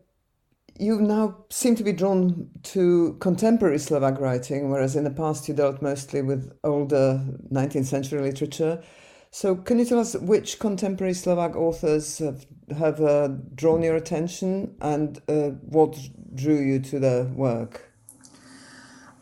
you 0.80 1.00
now 1.00 1.46
seem 1.52 1.76
to 1.76 1.84
be 1.84 1.94
drawn 1.94 2.50
to 2.64 3.16
contemporary 3.20 3.78
Slovak 3.78 4.20
writing, 4.20 4.72
whereas 4.72 4.96
in 4.96 5.04
the 5.04 5.12
past 5.12 5.48
you 5.48 5.54
dealt 5.54 5.84
mostly 5.84 6.24
with 6.24 6.52
older 6.64 7.24
19th 7.52 7.86
century 7.86 8.22
literature. 8.22 8.84
So, 9.30 9.56
can 9.56 9.78
you 9.78 9.86
tell 9.86 10.00
us 10.00 10.16
which 10.16 10.60
contemporary 10.60 11.14
Slovak 11.14 11.56
authors 11.56 12.20
have, 12.20 12.46
have 12.76 13.02
uh, 13.02 13.28
drawn 13.54 13.84
your 13.84 13.98
attention 13.98 14.76
and 14.82 15.22
uh, 15.28 15.50
what 15.62 15.96
drew 16.34 16.58
you 16.58 16.80
to 16.80 17.00
their 17.00 17.26
work? 17.26 17.92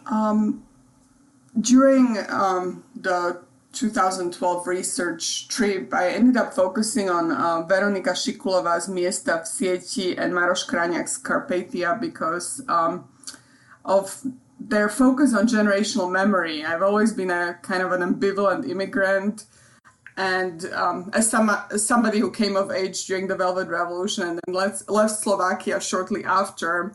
Um, 0.05 0.63
during 1.59 2.17
um, 2.29 2.83
the 2.95 3.41
2012 3.73 4.67
research 4.67 5.47
trip, 5.47 5.93
I 5.93 6.09
ended 6.09 6.37
up 6.37 6.53
focusing 6.53 7.09
on 7.09 7.31
uh, 7.31 7.63
Veronika 7.63 8.11
Šikulová's 8.11 8.87
Miesta 8.87 9.37
v 9.37 9.43
sieti 9.43 10.17
and 10.17 10.33
Maroš 10.33 10.67
Krajňak's 10.67 11.17
Carpathia 11.21 11.99
because 11.99 12.61
um, 12.67 13.07
of 13.83 14.21
their 14.59 14.89
focus 14.89 15.33
on 15.33 15.47
generational 15.47 16.11
memory. 16.11 16.63
I've 16.63 16.83
always 16.83 17.13
been 17.13 17.31
a 17.31 17.59
kind 17.61 17.81
of 17.81 17.91
an 17.91 18.01
ambivalent 18.01 18.69
immigrant. 18.69 19.45
And 20.15 20.65
um, 20.73 21.09
as, 21.13 21.29
some, 21.29 21.49
as 21.71 21.85
somebody 21.85 22.19
who 22.19 22.29
came 22.29 22.55
of 22.55 22.69
age 22.69 23.05
during 23.07 23.27
the 23.27 23.35
Velvet 23.35 23.67
Revolution 23.67 24.23
and 24.23 24.39
then 24.45 24.53
left, 24.53 24.87
left 24.87 25.19
Slovakia 25.19 25.81
shortly 25.81 26.23
after, 26.23 26.93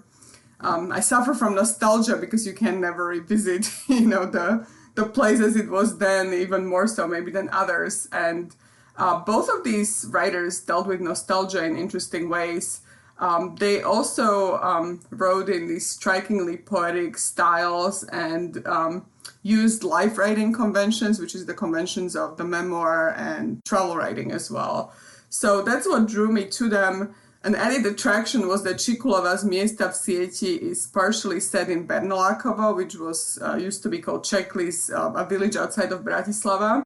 um, 0.60 0.92
I 0.92 1.00
suffer 1.00 1.34
from 1.34 1.54
nostalgia 1.54 2.16
because 2.16 2.46
you 2.46 2.52
can 2.52 2.80
never 2.80 3.06
revisit, 3.06 3.70
you 3.88 4.06
know, 4.06 4.26
the 4.26 4.66
the 4.94 5.06
place 5.06 5.38
as 5.40 5.54
it 5.54 5.68
was 5.68 5.98
then, 5.98 6.34
even 6.34 6.66
more 6.66 6.88
so 6.88 7.06
maybe 7.06 7.30
than 7.30 7.48
others. 7.50 8.08
And 8.10 8.54
uh, 8.96 9.20
both 9.20 9.48
of 9.48 9.62
these 9.62 10.06
writers 10.10 10.58
dealt 10.60 10.88
with 10.88 11.00
nostalgia 11.00 11.64
in 11.64 11.76
interesting 11.76 12.28
ways. 12.28 12.80
Um, 13.20 13.54
they 13.60 13.82
also 13.82 14.58
um, 14.58 15.00
wrote 15.10 15.48
in 15.48 15.68
these 15.68 15.88
strikingly 15.88 16.56
poetic 16.56 17.16
styles 17.16 18.02
and 18.04 18.66
um, 18.66 19.06
used 19.42 19.84
life 19.84 20.18
writing 20.18 20.52
conventions, 20.52 21.20
which 21.20 21.34
is 21.36 21.46
the 21.46 21.54
conventions 21.54 22.16
of 22.16 22.36
the 22.36 22.44
memoir 22.44 23.14
and 23.16 23.64
travel 23.64 23.96
writing 23.96 24.32
as 24.32 24.50
well. 24.50 24.92
So 25.30 25.62
that's 25.62 25.86
what 25.86 26.06
drew 26.06 26.32
me 26.32 26.46
to 26.46 26.68
them. 26.68 27.14
An 27.48 27.54
added 27.54 27.86
attraction 27.86 28.46
was 28.46 28.62
that 28.64 28.76
Šikulová's 28.76 29.42
Miesta 29.42 29.88
v 29.88 29.94
sieti 29.94 30.58
is 30.58 30.86
partially 30.86 31.40
set 31.40 31.70
in 31.70 31.88
Bernolákovo, 31.88 32.76
which 32.76 32.96
was 32.96 33.38
uh, 33.40 33.56
used 33.56 33.82
to 33.84 33.88
be 33.88 34.00
called 34.00 34.22
Čeklís, 34.22 34.92
uh, 34.92 35.18
a 35.18 35.24
village 35.24 35.56
outside 35.56 35.90
of 35.90 36.02
Bratislava. 36.02 36.82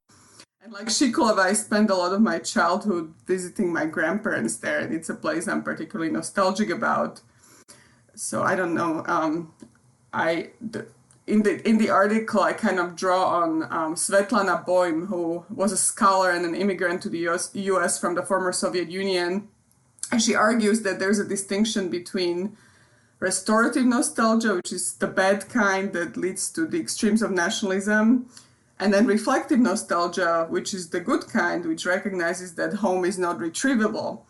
And 0.63 0.73
like 0.73 0.87
Šikulová, 0.87 1.41
I 1.41 1.55
spent 1.55 1.91
a 1.91 1.97
lot 1.97 2.13
of 2.13 2.21
my 2.21 2.39
childhood 2.39 3.13
visiting 3.27 3.73
my 3.73 3.87
grandparents 3.87 4.59
there, 4.59 4.79
and 4.79 4.95
it's 4.95 5.09
a 5.09 5.17
place 5.17 5.49
I'm 5.49 5.65
particularly 5.65 6.13
nostalgic 6.13 6.71
about. 6.71 7.23
So 8.15 8.45
I 8.45 8.55
don't 8.55 8.75
know. 8.75 9.03
Um, 9.09 9.53
I 10.13 10.51
the, 10.61 10.87
in 11.27 11.43
the 11.43 11.69
in 11.69 11.79
the 11.79 11.91
article 11.91 12.41
I 12.41 12.53
kind 12.53 12.79
of 12.79 12.95
draw 12.95 13.25
on 13.43 13.65
um, 13.65 13.97
Svetlana 13.97 14.65
Boym, 14.65 15.09
who 15.09 15.45
was 15.51 15.73
a 15.73 15.77
scholar 15.77 16.31
and 16.31 16.45
an 16.45 16.55
immigrant 16.55 17.03
to 17.03 17.09
the 17.09 17.27
US, 17.31 17.51
US 17.53 17.99
from 17.99 18.15
the 18.15 18.23
former 18.23 18.53
Soviet 18.53 18.89
Union 18.89 19.49
and 20.13 20.21
she 20.21 20.35
argues 20.35 20.83
that 20.83 20.99
there's 20.99 21.19
a 21.19 21.25
distinction 21.25 21.89
between 21.89 22.55
restorative 23.19 23.87
nostalgia, 23.87 24.55
which 24.57 24.73
is 24.73 24.93
the 24.95 25.07
bad 25.07 25.49
kind 25.49 25.93
that 25.95 26.17
leads 26.19 26.51
to 26.51 26.67
the 26.67 26.79
extremes 26.79 27.23
of 27.23 27.31
nationalism, 27.31 28.29
and 28.79 28.93
then 28.93 29.07
reflective 29.07 29.59
nostalgia, 29.59 30.47
which 30.51 30.75
is 30.75 30.91
the 30.91 31.01
good 31.01 31.27
kind, 31.29 31.65
which 31.65 31.87
recognizes 31.87 32.55
that 32.57 32.75
home 32.75 33.05
is 33.07 33.19
not 33.19 33.39
retrievable. 33.39 34.21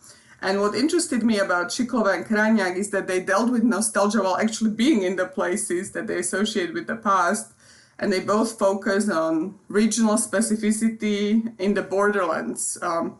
And 0.41 0.61
what 0.61 0.75
interested 0.75 1.23
me 1.23 1.39
about 1.39 1.67
Šikulová 1.67 2.15
and 2.15 2.25
Krajňak 2.25 2.77
is 2.77 2.89
that 2.91 3.07
they 3.07 3.21
dealt 3.21 3.51
with 3.51 3.63
nostalgia 3.63 4.21
while 4.21 4.37
actually 4.37 4.71
being 4.71 5.03
in 5.03 5.15
the 5.15 5.25
places 5.25 5.91
that 5.91 6.07
they 6.07 6.19
associate 6.19 6.73
with 6.73 6.87
the 6.87 6.97
past. 6.97 7.53
And 7.99 8.11
they 8.11 8.19
both 8.19 8.59
focus 8.59 9.09
on 9.09 9.55
regional 9.69 10.15
specificity 10.15 11.53
in 11.59 11.73
the 11.73 11.81
borderlands. 11.81 12.77
Um, 12.81 13.17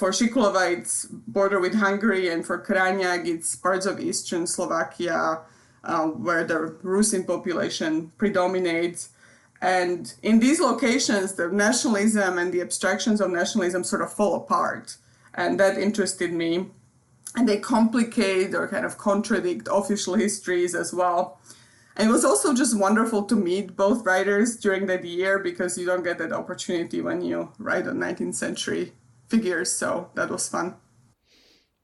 for 0.00 0.12
Šikulová, 0.12 0.78
it's 0.78 1.04
border 1.04 1.60
with 1.60 1.74
Hungary, 1.74 2.30
and 2.30 2.44
for 2.44 2.58
Krajňak, 2.58 3.26
it's 3.26 3.54
parts 3.54 3.84
of 3.84 4.00
eastern 4.00 4.46
Slovakia 4.46 5.40
uh, 5.84 6.06
where 6.06 6.42
the 6.42 6.74
Rusin 6.82 7.26
population 7.26 8.10
predominates. 8.16 9.10
And 9.60 10.10
in 10.22 10.40
these 10.40 10.58
locations, 10.58 11.34
the 11.34 11.48
nationalism 11.48 12.38
and 12.38 12.50
the 12.50 12.62
abstractions 12.62 13.20
of 13.20 13.30
nationalism 13.30 13.84
sort 13.84 14.00
of 14.00 14.10
fall 14.10 14.36
apart. 14.36 14.96
And 15.34 15.60
that 15.60 15.76
interested 15.76 16.32
me. 16.32 16.70
And 17.36 17.46
they 17.46 17.58
complicate 17.58 18.54
or 18.54 18.68
kind 18.68 18.86
of 18.86 18.96
contradict 18.96 19.68
official 19.70 20.14
histories 20.14 20.74
as 20.74 20.94
well. 20.94 21.38
And 21.94 22.08
it 22.08 22.12
was 22.12 22.24
also 22.24 22.54
just 22.54 22.78
wonderful 22.78 23.24
to 23.24 23.36
meet 23.36 23.76
both 23.76 24.06
writers 24.06 24.56
during 24.56 24.86
that 24.86 25.04
year 25.04 25.38
because 25.38 25.76
you 25.76 25.84
don't 25.84 26.04
get 26.04 26.16
that 26.18 26.32
opportunity 26.32 27.02
when 27.02 27.20
you 27.20 27.52
write 27.58 27.86
a 27.86 27.92
19th 27.92 28.36
century 28.36 28.94
figures. 29.30 29.72
So 29.72 30.10
that 30.14 30.30
was 30.30 30.48
fun. 30.48 30.74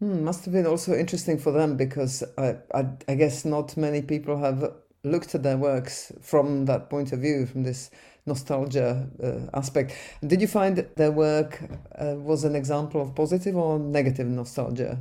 Hmm, 0.01 0.25
must 0.25 0.45
have 0.45 0.53
been 0.53 0.67
also 0.67 0.95
interesting 0.95 1.39
for 1.39 1.53
them 1.53 1.77
because 1.77 2.23
I, 2.37 2.57
I, 2.75 2.87
I, 3.09 3.15
guess 3.15 3.47
not 3.47 3.79
many 3.79 4.03
people 4.03 4.37
have 4.37 4.75
looked 5.05 5.35
at 5.35 5.43
their 5.43 5.57
works 5.57 6.13
from 6.21 6.67
that 6.67 6.91
point 6.91 7.13
of 7.13 7.21
view, 7.21 7.47
from 7.47 7.63
this 7.63 7.91
nostalgia 8.27 9.09
uh, 9.23 9.57
aspect. 9.57 9.95
Did 10.27 10.43
you 10.43 10.49
find 10.49 10.87
their 10.97 11.13
work 11.13 11.63
uh, 11.99 12.17
was 12.17 12.45
an 12.45 12.55
example 12.55 13.01
of 13.01 13.15
positive 13.15 13.57
or 13.57 13.79
negative 13.79 14.27
nostalgia? 14.27 14.99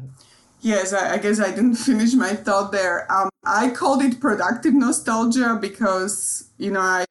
Yes, 0.61 0.93
I, 0.93 1.15
I 1.15 1.17
guess 1.17 1.41
I 1.41 1.49
didn't 1.49 1.75
finish 1.89 2.13
my 2.13 2.33
thought 2.33 2.71
there. 2.71 3.11
Um, 3.11 3.29
I 3.43 3.71
called 3.71 4.01
it 4.01 4.21
productive 4.21 4.73
nostalgia 4.73 5.57
because, 5.59 6.49
you 6.57 6.71
know, 6.71 6.79
I 6.79 7.05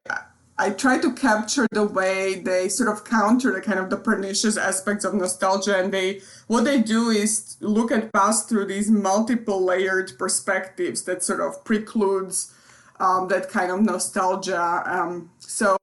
I 0.56 0.70
try 0.70 0.98
to 0.98 1.12
capture 1.12 1.66
the 1.72 1.84
way 1.84 2.36
they 2.36 2.68
sort 2.68 2.88
of 2.88 3.04
counter 3.04 3.52
the 3.52 3.60
kind 3.60 3.80
of 3.80 3.90
the 3.90 3.96
pernicious 3.96 4.56
aspects 4.56 5.04
of 5.04 5.12
nostalgia 5.12 5.76
and 5.76 5.92
they 5.92 6.20
what 6.46 6.64
they 6.64 6.80
do 6.80 7.10
is 7.10 7.56
look 7.60 7.90
at 7.90 8.12
past 8.12 8.48
through 8.48 8.66
these 8.66 8.88
multiple 8.88 9.64
layered 9.64 10.12
perspectives 10.16 11.02
that 11.02 11.24
sort 11.24 11.40
of 11.40 11.64
precludes 11.64 12.54
um, 13.00 13.26
that 13.28 13.50
kind 13.50 13.72
of 13.72 13.80
nostalgia. 13.80 14.82
Um, 14.86 15.30
so 15.40 15.76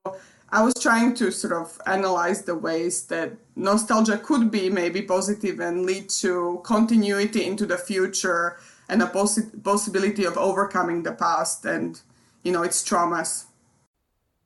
I 0.50 0.63
was 0.63 0.74
trying 0.75 1.16
to 1.16 1.32
sort 1.32 1.54
of 1.54 1.80
analyze 1.86 2.44
the 2.44 2.56
ways 2.56 3.04
that 3.08 3.34
nostalgia 3.56 4.18
could 4.18 4.51
be 4.51 4.70
maybe 4.70 5.01
positive 5.01 5.60
and 5.60 5.86
lead 5.86 6.10
to 6.22 6.62
continuity 6.63 7.46
into 7.46 7.66
the 7.66 7.78
future 7.78 8.58
and 8.88 9.01
a 9.01 9.06
possi- 9.06 9.63
possibility 9.63 10.25
of 10.25 10.38
overcoming 10.38 11.04
the 11.04 11.13
past 11.13 11.66
and 11.66 12.00
you 12.44 12.51
know 12.51 12.63
its 12.63 12.84
traumas. 12.84 13.46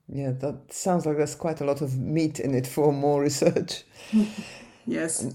Yeah, 0.07 0.31
that 0.31 0.71
sounds 0.71 1.05
like 1.05 1.17
there's 1.17 1.35
quite 1.35 1.61
a 1.61 1.65
lot 1.65 1.81
of 1.81 1.97
meat 1.97 2.39
in 2.39 2.53
it 2.53 2.67
for 2.67 2.93
more 2.93 3.21
research. 3.21 3.83
yes. 4.85 5.33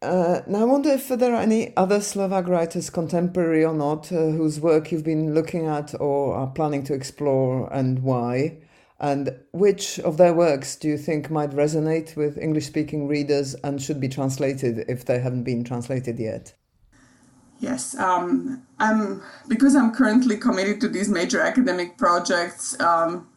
Uh, 0.00 0.42
now, 0.46 0.60
I 0.60 0.64
wonder 0.64 0.90
if 0.90 1.08
there 1.08 1.34
are 1.34 1.40
any 1.40 1.74
other 1.76 2.00
Slovak 2.00 2.46
writers, 2.46 2.90
contemporary 2.90 3.64
or 3.64 3.72
not, 3.72 4.12
uh, 4.12 4.30
whose 4.30 4.60
work 4.60 4.92
you've 4.92 5.04
been 5.04 5.34
looking 5.34 5.66
at 5.66 5.98
or 5.98 6.34
are 6.34 6.46
planning 6.48 6.84
to 6.84 6.94
explore 6.94 7.72
and 7.72 8.02
why. 8.02 8.58
And 9.00 9.34
which 9.52 9.98
of 10.00 10.16
their 10.16 10.32
works 10.32 10.76
do 10.76 10.88
you 10.88 10.98
think 10.98 11.30
might 11.30 11.50
resonate 11.50 12.16
with 12.16 12.38
English 12.38 12.66
speaking 12.66 13.08
readers 13.08 13.54
and 13.64 13.82
should 13.82 14.00
be 14.00 14.08
translated 14.08 14.84
if 14.88 15.04
they 15.04 15.18
haven't 15.18 15.44
been 15.44 15.64
translated 15.64 16.18
yet? 16.18 16.54
Yes, 17.60 17.96
um, 17.98 18.62
I'm 18.78 19.22
because 19.48 19.74
I'm 19.74 19.94
currently 19.94 20.36
committed 20.36 20.80
to 20.82 20.88
these 20.88 21.08
major 21.08 21.40
academic 21.40 21.96
projects. 21.96 22.78
Um, 22.80 23.28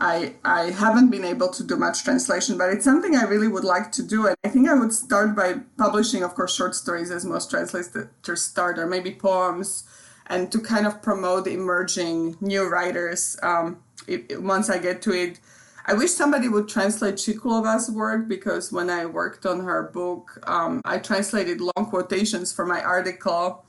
I 0.00 0.34
I 0.44 0.70
haven't 0.70 1.10
been 1.10 1.24
able 1.24 1.48
to 1.48 1.64
do 1.64 1.76
much 1.76 2.04
translation, 2.04 2.58
but 2.58 2.70
it's 2.70 2.84
something 2.84 3.16
I 3.16 3.24
really 3.24 3.48
would 3.48 3.64
like 3.64 3.92
to 3.92 4.02
do. 4.02 4.26
And 4.26 4.36
I 4.44 4.48
think 4.48 4.68
I 4.68 4.74
would 4.74 4.92
start 4.92 5.34
by 5.34 5.54
publishing, 5.78 6.22
of 6.22 6.34
course, 6.34 6.54
short 6.54 6.74
stories 6.74 7.10
as 7.10 7.24
most 7.24 7.50
translators 7.50 8.42
start, 8.42 8.78
or 8.78 8.86
maybe 8.86 9.12
poems, 9.12 9.84
and 10.26 10.50
to 10.52 10.58
kind 10.60 10.86
of 10.86 11.02
promote 11.02 11.46
emerging 11.46 12.36
new 12.40 12.68
writers. 12.68 13.36
Um, 13.42 13.78
it, 14.06 14.42
once 14.42 14.70
I 14.70 14.78
get 14.78 15.02
to 15.02 15.12
it, 15.12 15.40
I 15.86 15.94
wish 15.94 16.10
somebody 16.10 16.48
would 16.48 16.68
translate 16.68 17.14
Šikulová's 17.14 17.90
work 17.90 18.28
because 18.28 18.72
when 18.72 18.90
I 18.90 19.06
worked 19.06 19.46
on 19.46 19.60
her 19.60 19.84
book, 19.84 20.38
um, 20.48 20.82
I 20.84 20.98
translated 20.98 21.60
long 21.60 21.86
quotations 21.86 22.52
for 22.52 22.66
my 22.66 22.82
article. 22.82 23.64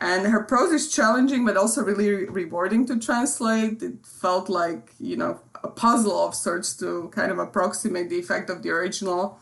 And 0.00 0.26
her 0.26 0.42
prose 0.42 0.72
is 0.72 0.90
challenging, 0.90 1.44
but 1.44 1.56
also 1.56 1.82
really 1.82 2.24
rewarding 2.24 2.86
to 2.86 2.98
translate. 2.98 3.82
It 3.82 4.04
felt 4.04 4.48
like, 4.48 4.92
you 4.98 5.16
know, 5.16 5.40
a 5.62 5.68
puzzle 5.68 6.26
of 6.26 6.34
sorts 6.34 6.76
to 6.76 7.08
kind 7.14 7.30
of 7.30 7.38
approximate 7.38 8.10
the 8.10 8.18
effect 8.18 8.50
of 8.50 8.62
the 8.62 8.70
original. 8.70 9.38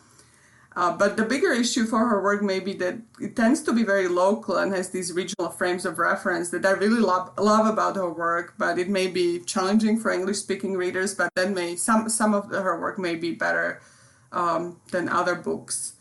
Uh, 0.77 0.97
but 0.97 1.17
the 1.17 1.25
bigger 1.25 1.53
issue 1.53 1.85
for 1.85 2.07
her 2.07 2.23
work 2.23 2.43
may 2.43 2.61
be 2.61 2.73
that 2.75 2.95
it 3.21 3.35
tends 3.35 3.61
to 3.61 3.73
be 3.73 3.83
very 3.83 4.07
local 4.07 4.57
and 4.57 4.73
has 4.73 4.91
these 4.91 5.13
regional 5.13 5.51
frames 5.51 5.85
of 5.85 5.99
reference 5.99 6.51
that 6.51 6.65
I 6.65 6.71
really 6.71 7.01
love, 7.01 7.33
love 7.39 7.67
about 7.67 7.97
her 7.97 8.09
work. 8.09 8.55
But 8.57 8.79
it 8.79 8.89
may 8.89 9.09
be 9.09 9.41
challenging 9.41 9.99
for 9.99 10.13
English-speaking 10.13 10.77
readers. 10.77 11.15
But 11.15 11.31
then 11.35 11.55
may 11.55 11.75
some 11.75 12.09
some 12.09 12.35
of 12.35 12.51
the, 12.51 12.63
her 12.63 12.81
work 12.81 12.99
may 12.99 13.17
be 13.17 13.33
better 13.33 13.81
um, 14.31 14.81
than 14.93 15.09
other 15.09 15.35
books. 15.35 15.95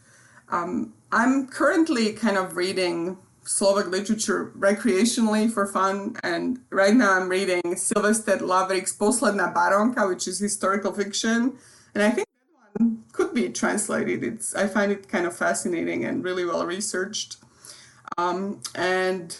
Um, 0.49 0.93
I'm 1.11 1.47
currently 1.47 2.13
kind 2.13 2.37
of 2.37 2.55
reading 2.55 3.17
Slovak 3.49 3.87
literature 3.87 4.53
recreationally 4.55 5.51
for 5.51 5.65
fun. 5.65 6.15
And 6.21 6.59
right 6.69 6.93
now 6.93 7.17
I'm 7.17 7.27
reading 7.27 7.75
Silvester 7.75 8.37
Lavrík's 8.37 8.95
Posledná 8.95 9.51
barónka, 9.51 10.07
which 10.07 10.27
is 10.27 10.37
historical 10.37 10.93
fiction. 10.93 11.57
And 11.95 12.03
I 12.03 12.11
think 12.11 12.27
that 12.27 12.79
one 12.79 13.03
could 13.11 13.33
be 13.33 13.49
translated. 13.49 14.23
It's 14.23 14.53
I 14.53 14.67
find 14.67 14.91
it 14.91 15.09
kind 15.09 15.25
of 15.25 15.35
fascinating 15.35 16.05
and 16.05 16.23
really 16.23 16.45
well 16.45 16.63
researched. 16.63 17.37
Um, 18.19 18.61
and 18.75 19.35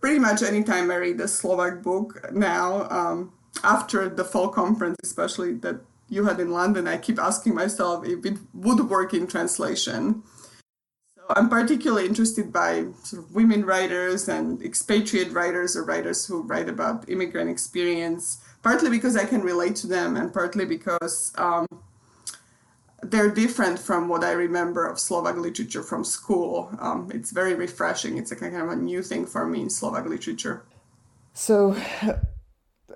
pretty 0.00 0.18
much 0.18 0.42
anytime 0.42 0.90
I 0.90 0.96
read 0.96 1.20
a 1.20 1.28
Slovak 1.28 1.82
book 1.82 2.32
now, 2.32 2.88
um, 2.88 3.34
after 3.62 4.08
the 4.08 4.24
fall 4.24 4.48
conference, 4.48 4.96
especially 5.04 5.52
that 5.60 5.84
you 6.08 6.24
had 6.24 6.40
in 6.40 6.50
London, 6.50 6.88
I 6.88 6.96
keep 6.96 7.20
asking 7.20 7.54
myself 7.54 8.08
if 8.08 8.24
it 8.24 8.38
would 8.54 8.88
work 8.88 9.12
in 9.12 9.26
translation. 9.26 10.22
I'm 11.34 11.48
particularly 11.48 12.06
interested 12.06 12.52
by 12.52 12.86
sort 13.02 13.24
of 13.24 13.34
women 13.34 13.64
writers 13.64 14.28
and 14.28 14.62
expatriate 14.62 15.32
writers 15.32 15.76
or 15.76 15.84
writers 15.84 16.24
who 16.26 16.42
write 16.42 16.68
about 16.68 17.08
immigrant 17.10 17.50
experience, 17.50 18.38
partly 18.62 18.88
because 18.88 19.16
I 19.16 19.24
can 19.24 19.42
relate 19.42 19.74
to 19.76 19.88
them 19.88 20.16
and 20.16 20.32
partly 20.32 20.64
because 20.64 21.32
um, 21.36 21.66
they're 23.02 23.30
different 23.30 23.80
from 23.80 24.08
what 24.08 24.22
I 24.22 24.30
remember 24.30 24.86
of 24.86 25.00
Slovak 25.00 25.36
literature 25.36 25.82
from 25.82 26.04
school. 26.04 26.70
Um, 26.78 27.10
it's 27.12 27.32
very 27.32 27.54
refreshing. 27.54 28.16
It's 28.16 28.30
a 28.30 28.36
kind 28.36 28.56
of 28.56 28.68
a 28.68 28.76
new 28.76 29.02
thing 29.02 29.26
for 29.26 29.44
me 29.44 29.62
in 29.62 29.70
Slovak 29.70 30.06
literature. 30.06 30.62
So, 31.32 31.76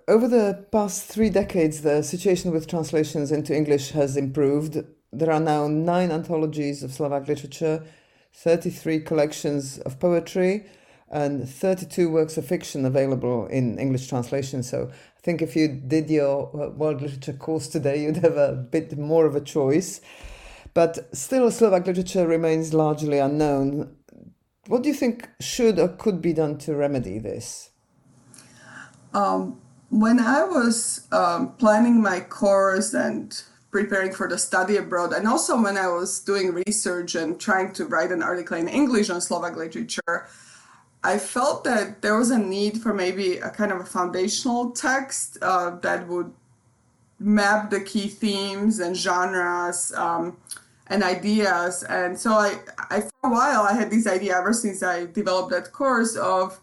over 0.06 0.28
the 0.28 0.64
past 0.70 1.06
three 1.10 1.28
decades, 1.28 1.82
the 1.82 2.02
situation 2.02 2.52
with 2.52 2.68
translations 2.68 3.32
into 3.32 3.52
English 3.52 3.90
has 3.90 4.16
improved. 4.16 4.78
There 5.12 5.32
are 5.32 5.40
now 5.40 5.66
nine 5.66 6.12
anthologies 6.12 6.84
of 6.84 6.92
Slovak 6.92 7.26
literature 7.26 7.82
33 8.34 9.00
collections 9.00 9.78
of 9.78 9.98
poetry, 9.98 10.66
and 11.10 11.48
32 11.48 12.10
works 12.10 12.36
of 12.36 12.46
fiction 12.46 12.84
available 12.84 13.46
in 13.46 13.78
English 13.78 14.08
translation. 14.08 14.62
So 14.62 14.90
I 14.90 15.20
think 15.20 15.40
if 15.42 15.56
you 15.56 15.68
did 15.68 16.10
your 16.10 16.50
uh, 16.54 16.70
world 16.70 17.00
literature 17.00 17.32
course 17.32 17.68
today, 17.68 18.02
you'd 18.02 18.18
have 18.18 18.36
a 18.36 18.52
bit 18.52 18.96
more 18.98 19.26
of 19.26 19.34
a 19.34 19.40
choice. 19.40 20.00
But 20.74 21.08
still, 21.16 21.50
Slovak 21.50 21.86
literature 21.86 22.26
remains 22.26 22.74
largely 22.74 23.18
unknown. 23.18 23.96
What 24.66 24.82
do 24.82 24.90
you 24.90 24.94
think 24.94 25.28
should 25.40 25.78
or 25.78 25.88
could 25.88 26.20
be 26.20 26.34
done 26.34 26.58
to 26.58 26.74
remedy 26.76 27.18
this? 27.18 27.70
Um, 29.14 29.60
when 29.88 30.20
I 30.20 30.44
was 30.44 31.06
um, 31.10 31.52
planning 31.54 32.02
my 32.02 32.20
course 32.20 32.92
and 32.92 33.42
preparing 33.78 34.12
for 34.12 34.26
the 34.26 34.38
study 34.38 34.76
abroad 34.76 35.12
and 35.12 35.28
also 35.28 35.54
when 35.62 35.76
I 35.76 35.86
was 35.86 36.18
doing 36.18 36.52
research 36.66 37.14
and 37.14 37.38
trying 37.38 37.72
to 37.74 37.86
write 37.86 38.10
an 38.10 38.22
article 38.22 38.56
in 38.56 38.66
English 38.66 39.08
on 39.08 39.20
Slovak 39.20 39.54
literature, 39.56 40.26
I 41.04 41.18
felt 41.18 41.62
that 41.62 42.02
there 42.02 42.18
was 42.18 42.30
a 42.30 42.38
need 42.38 42.82
for 42.82 42.92
maybe 42.92 43.38
a 43.38 43.50
kind 43.50 43.70
of 43.70 43.78
a 43.78 43.84
foundational 43.84 44.72
text 44.72 45.38
uh, 45.42 45.78
that 45.86 46.08
would 46.08 46.32
map 47.20 47.70
the 47.70 47.80
key 47.80 48.08
themes 48.08 48.80
and 48.80 48.96
genres 48.96 49.92
um, 49.94 50.36
and 50.88 51.04
ideas. 51.04 51.84
And 51.84 52.18
so 52.18 52.32
I, 52.32 52.58
I, 52.90 53.00
for 53.00 53.30
a 53.30 53.30
while, 53.30 53.62
I 53.62 53.74
had 53.74 53.90
this 53.90 54.08
idea 54.08 54.36
ever 54.36 54.52
since 54.52 54.82
I 54.82 55.06
developed 55.06 55.50
that 55.50 55.70
course 55.70 56.16
of 56.16 56.58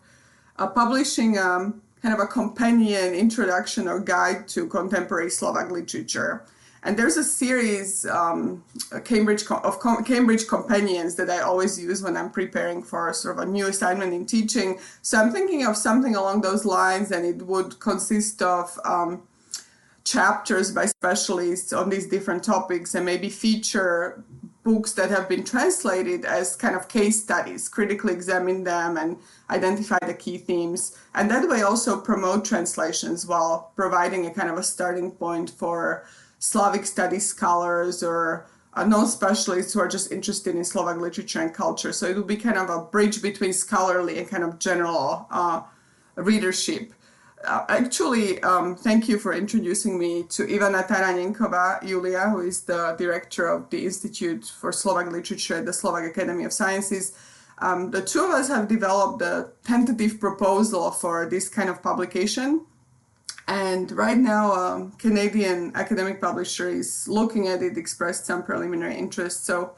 uh, 0.60 0.68
publishing 0.68 1.40
um, 1.40 1.82
kind 2.02 2.14
of 2.14 2.20
a 2.20 2.28
companion 2.28 3.14
introduction 3.16 3.88
or 3.88 4.00
guide 4.00 4.48
to 4.50 4.68
contemporary 4.68 5.32
Slovak 5.32 5.72
literature. 5.72 6.44
And 6.86 6.96
there's 6.96 7.18
a 7.18 7.24
series, 7.24 8.06
um, 8.06 8.64
Cambridge 9.06 9.44
of 9.50 9.80
Cambridge 10.06 10.48
companions 10.48 11.16
that 11.16 11.32
I 11.32 11.40
always 11.40 11.82
use 11.82 12.04
when 12.04 12.16
I'm 12.16 12.30
preparing 12.30 12.84
for 12.84 13.12
sort 13.12 13.40
of 13.40 13.48
a 13.48 13.52
new 13.52 13.66
assignment 13.66 14.14
in 14.14 14.28
teaching. 14.28 14.80
So 15.02 15.18
I'm 15.18 15.32
thinking 15.32 15.66
of 15.66 15.76
something 15.76 16.16
along 16.16 16.42
those 16.42 16.64
lines, 16.64 17.10
and 17.12 17.26
it 17.26 17.42
would 17.42 17.80
consist 17.80 18.44
of 18.44 18.80
um, 18.86 19.24
chapters 20.04 20.72
by 20.72 20.86
specialists 20.86 21.74
on 21.74 21.90
these 21.90 22.06
different 22.06 22.44
topics, 22.44 22.94
and 22.94 23.04
maybe 23.04 23.30
feature 23.30 24.24
books 24.64 24.94
that 24.94 25.10
have 25.10 25.28
been 25.28 25.44
translated 25.44 26.24
as 26.24 26.56
kind 26.56 26.76
of 26.76 26.88
case 26.88 27.22
studies, 27.22 27.68
critically 27.68 28.14
examine 28.14 28.64
them 28.64 28.98
and 28.98 29.18
identify 29.50 29.98
the 30.06 30.14
key 30.14 30.38
themes, 30.38 30.96
and 31.16 31.32
that 31.32 31.48
way 31.50 31.64
also 31.64 32.00
promote 32.00 32.46
translations 32.46 33.26
while 33.26 33.72
providing 33.76 34.28
a 34.28 34.32
kind 34.32 34.50
of 34.50 34.58
a 34.58 34.64
starting 34.64 35.10
point 35.12 35.50
for 35.50 36.06
Slavic 36.40 36.86
studies 36.86 37.26
scholars 37.26 38.04
or 38.04 38.48
uh, 38.74 38.84
non-specialists 38.84 39.74
who 39.74 39.80
are 39.80 39.88
just 39.88 40.12
interested 40.12 40.56
in 40.56 40.64
Slovak 40.64 40.98
literature 40.98 41.42
and 41.42 41.54
culture. 41.54 41.94
So 41.94 42.08
it 42.08 42.16
will 42.16 42.24
be 42.24 42.36
kind 42.36 42.58
of 42.58 42.70
a 42.70 42.82
bridge 42.82 43.22
between 43.22 43.54
scholarly 43.54 44.20
and 44.20 44.30
kind 44.30 44.44
of 44.44 44.60
general 44.60 45.28
uh, 45.32 45.62
readership. 46.16 46.94
Uh, 47.44 47.64
actually, 47.70 48.42
um, 48.42 48.76
thank 48.76 49.08
you 49.08 49.20
for 49.20 49.34
introducing 49.34 50.00
me 50.00 50.24
to 50.24 50.44
Ivana 50.48 50.88
Taranenková, 50.88 51.86
Julia, 51.86 52.30
who 52.30 52.42
is 52.42 52.62
the 52.62 52.96
director 52.98 53.48
of 53.48 53.70
the 53.70 53.86
Institute 53.86 54.46
for 54.46 54.72
Slovak 54.72 55.12
Literature 55.12 55.58
at 55.58 55.66
the 55.66 55.74
Slovak 55.74 56.10
Academy 56.10 56.44
of 56.44 56.52
Sciences. 56.52 57.14
Um, 57.60 57.92
the 57.92 58.02
two 58.02 58.24
of 58.24 58.32
us 58.32 58.48
have 58.50 58.68
developed 58.68 59.22
a 59.22 59.50
tentative 59.64 60.20
proposal 60.20 60.92
for 60.92 61.30
this 61.30 61.48
kind 61.48 61.70
of 61.70 61.82
publication 61.82 62.66
and 63.48 63.92
right 63.92 64.18
now, 64.18 64.52
um, 64.54 64.92
Canadian 64.94 65.72
academic 65.76 66.20
publisher 66.20 66.70
is 66.70 67.08
looking 67.08 67.48
at 67.48 67.62
it, 67.62 67.78
expressed 67.78 68.26
some 68.26 68.44
preliminary 68.44 68.96
interest. 68.96 69.46
So, 69.46 69.76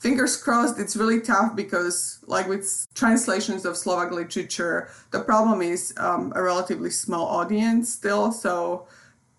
fingers 0.00 0.36
crossed, 0.36 0.80
it's 0.80 0.96
really 0.96 1.20
tough 1.20 1.54
because, 1.54 2.18
like 2.26 2.48
with 2.48 2.86
translations 2.94 3.64
of 3.64 3.76
Slovak 3.76 4.10
literature, 4.10 4.90
the 5.12 5.20
problem 5.20 5.62
is 5.62 5.94
um, 5.96 6.32
a 6.34 6.42
relatively 6.42 6.90
small 6.90 7.26
audience 7.26 7.92
still. 7.92 8.32
So, 8.32 8.88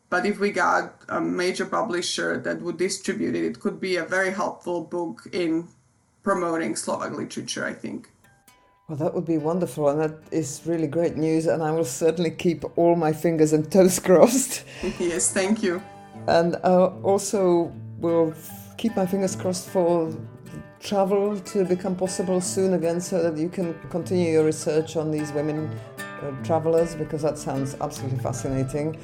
but 0.09 0.25
if 0.25 0.39
we 0.39 0.51
got 0.51 1.01
a 1.09 1.19
major 1.19 1.65
publisher 1.65 2.39
that 2.39 2.61
would 2.61 2.77
distribute 2.77 3.35
it, 3.35 3.43
it 3.43 3.59
could 3.59 3.81
be 3.81 3.97
a 3.97 4.05
very 4.05 4.31
helpful 4.31 4.81
book 4.81 5.27
in 5.33 5.67
promoting 6.23 6.75
Slovak 6.75 7.11
literature, 7.11 7.65
I 7.65 7.73
think. 7.73 8.09
Well, 8.87 8.99
that 8.99 9.15
would 9.15 9.25
be 9.25 9.39
wonderful, 9.39 9.89
and 9.89 9.99
that 9.99 10.15
is 10.29 10.61
really 10.63 10.85
great 10.85 11.17
news. 11.17 11.47
And 11.47 11.63
I 11.63 11.71
will 11.71 11.85
certainly 11.85 12.29
keep 12.29 12.63
all 12.77 12.95
my 12.95 13.13
fingers 13.13 13.51
and 13.51 13.71
toes 13.71 13.97
crossed. 14.07 14.63
yes, 14.99 15.31
thank 15.33 15.63
you. 15.63 15.81
And 16.27 16.55
I 16.57 16.69
also 17.01 17.73
will 17.97 18.35
keep 18.77 18.95
my 18.95 19.07
fingers 19.07 19.35
crossed 19.35 19.69
for 19.69 20.15
travel 20.79 21.39
to 21.39 21.65
become 21.65 21.95
possible 21.95 22.39
soon 22.39 22.75
again 22.75 23.01
so 23.01 23.23
that 23.23 23.39
you 23.41 23.49
can 23.49 23.73
continue 23.89 24.33
your 24.33 24.45
research 24.45 24.95
on 24.97 25.09
these 25.09 25.31
women 25.31 25.67
uh, 25.97 26.29
travelers 26.43 26.93
because 26.93 27.23
that 27.23 27.39
sounds 27.39 27.75
absolutely 27.81 28.19
fascinating. 28.19 28.95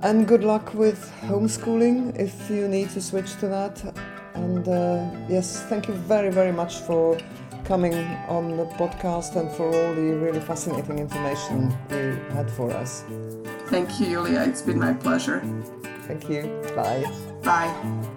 And 0.00 0.26
good 0.26 0.42
luck 0.42 0.72
with 0.72 1.12
homeschooling 1.20 2.18
if 2.18 2.48
you 2.48 2.66
need 2.66 2.88
to 2.90 3.02
switch 3.02 3.38
to 3.40 3.48
that. 3.48 3.94
And 4.32 4.66
uh, 4.66 5.10
yes, 5.28 5.62
thank 5.64 5.86
you 5.86 5.94
very, 5.94 6.30
very 6.30 6.52
much 6.52 6.76
for 6.76 7.18
coming 7.66 7.94
on 8.28 8.56
the 8.56 8.64
podcast 8.64 9.36
and 9.36 9.50
for 9.50 9.66
all 9.66 9.94
the 9.94 10.16
really 10.16 10.40
fascinating 10.40 10.98
information 10.98 11.76
you 11.90 12.18
had 12.32 12.50
for 12.50 12.70
us. 12.72 13.04
Thank 13.66 13.98
you, 14.00 14.06
Julia. 14.06 14.40
It's 14.42 14.62
been 14.62 14.78
my 14.78 14.92
pleasure. 14.92 15.42
Thank 16.06 16.28
you. 16.28 16.42
Bye. 16.76 17.04
Bye. 17.42 18.12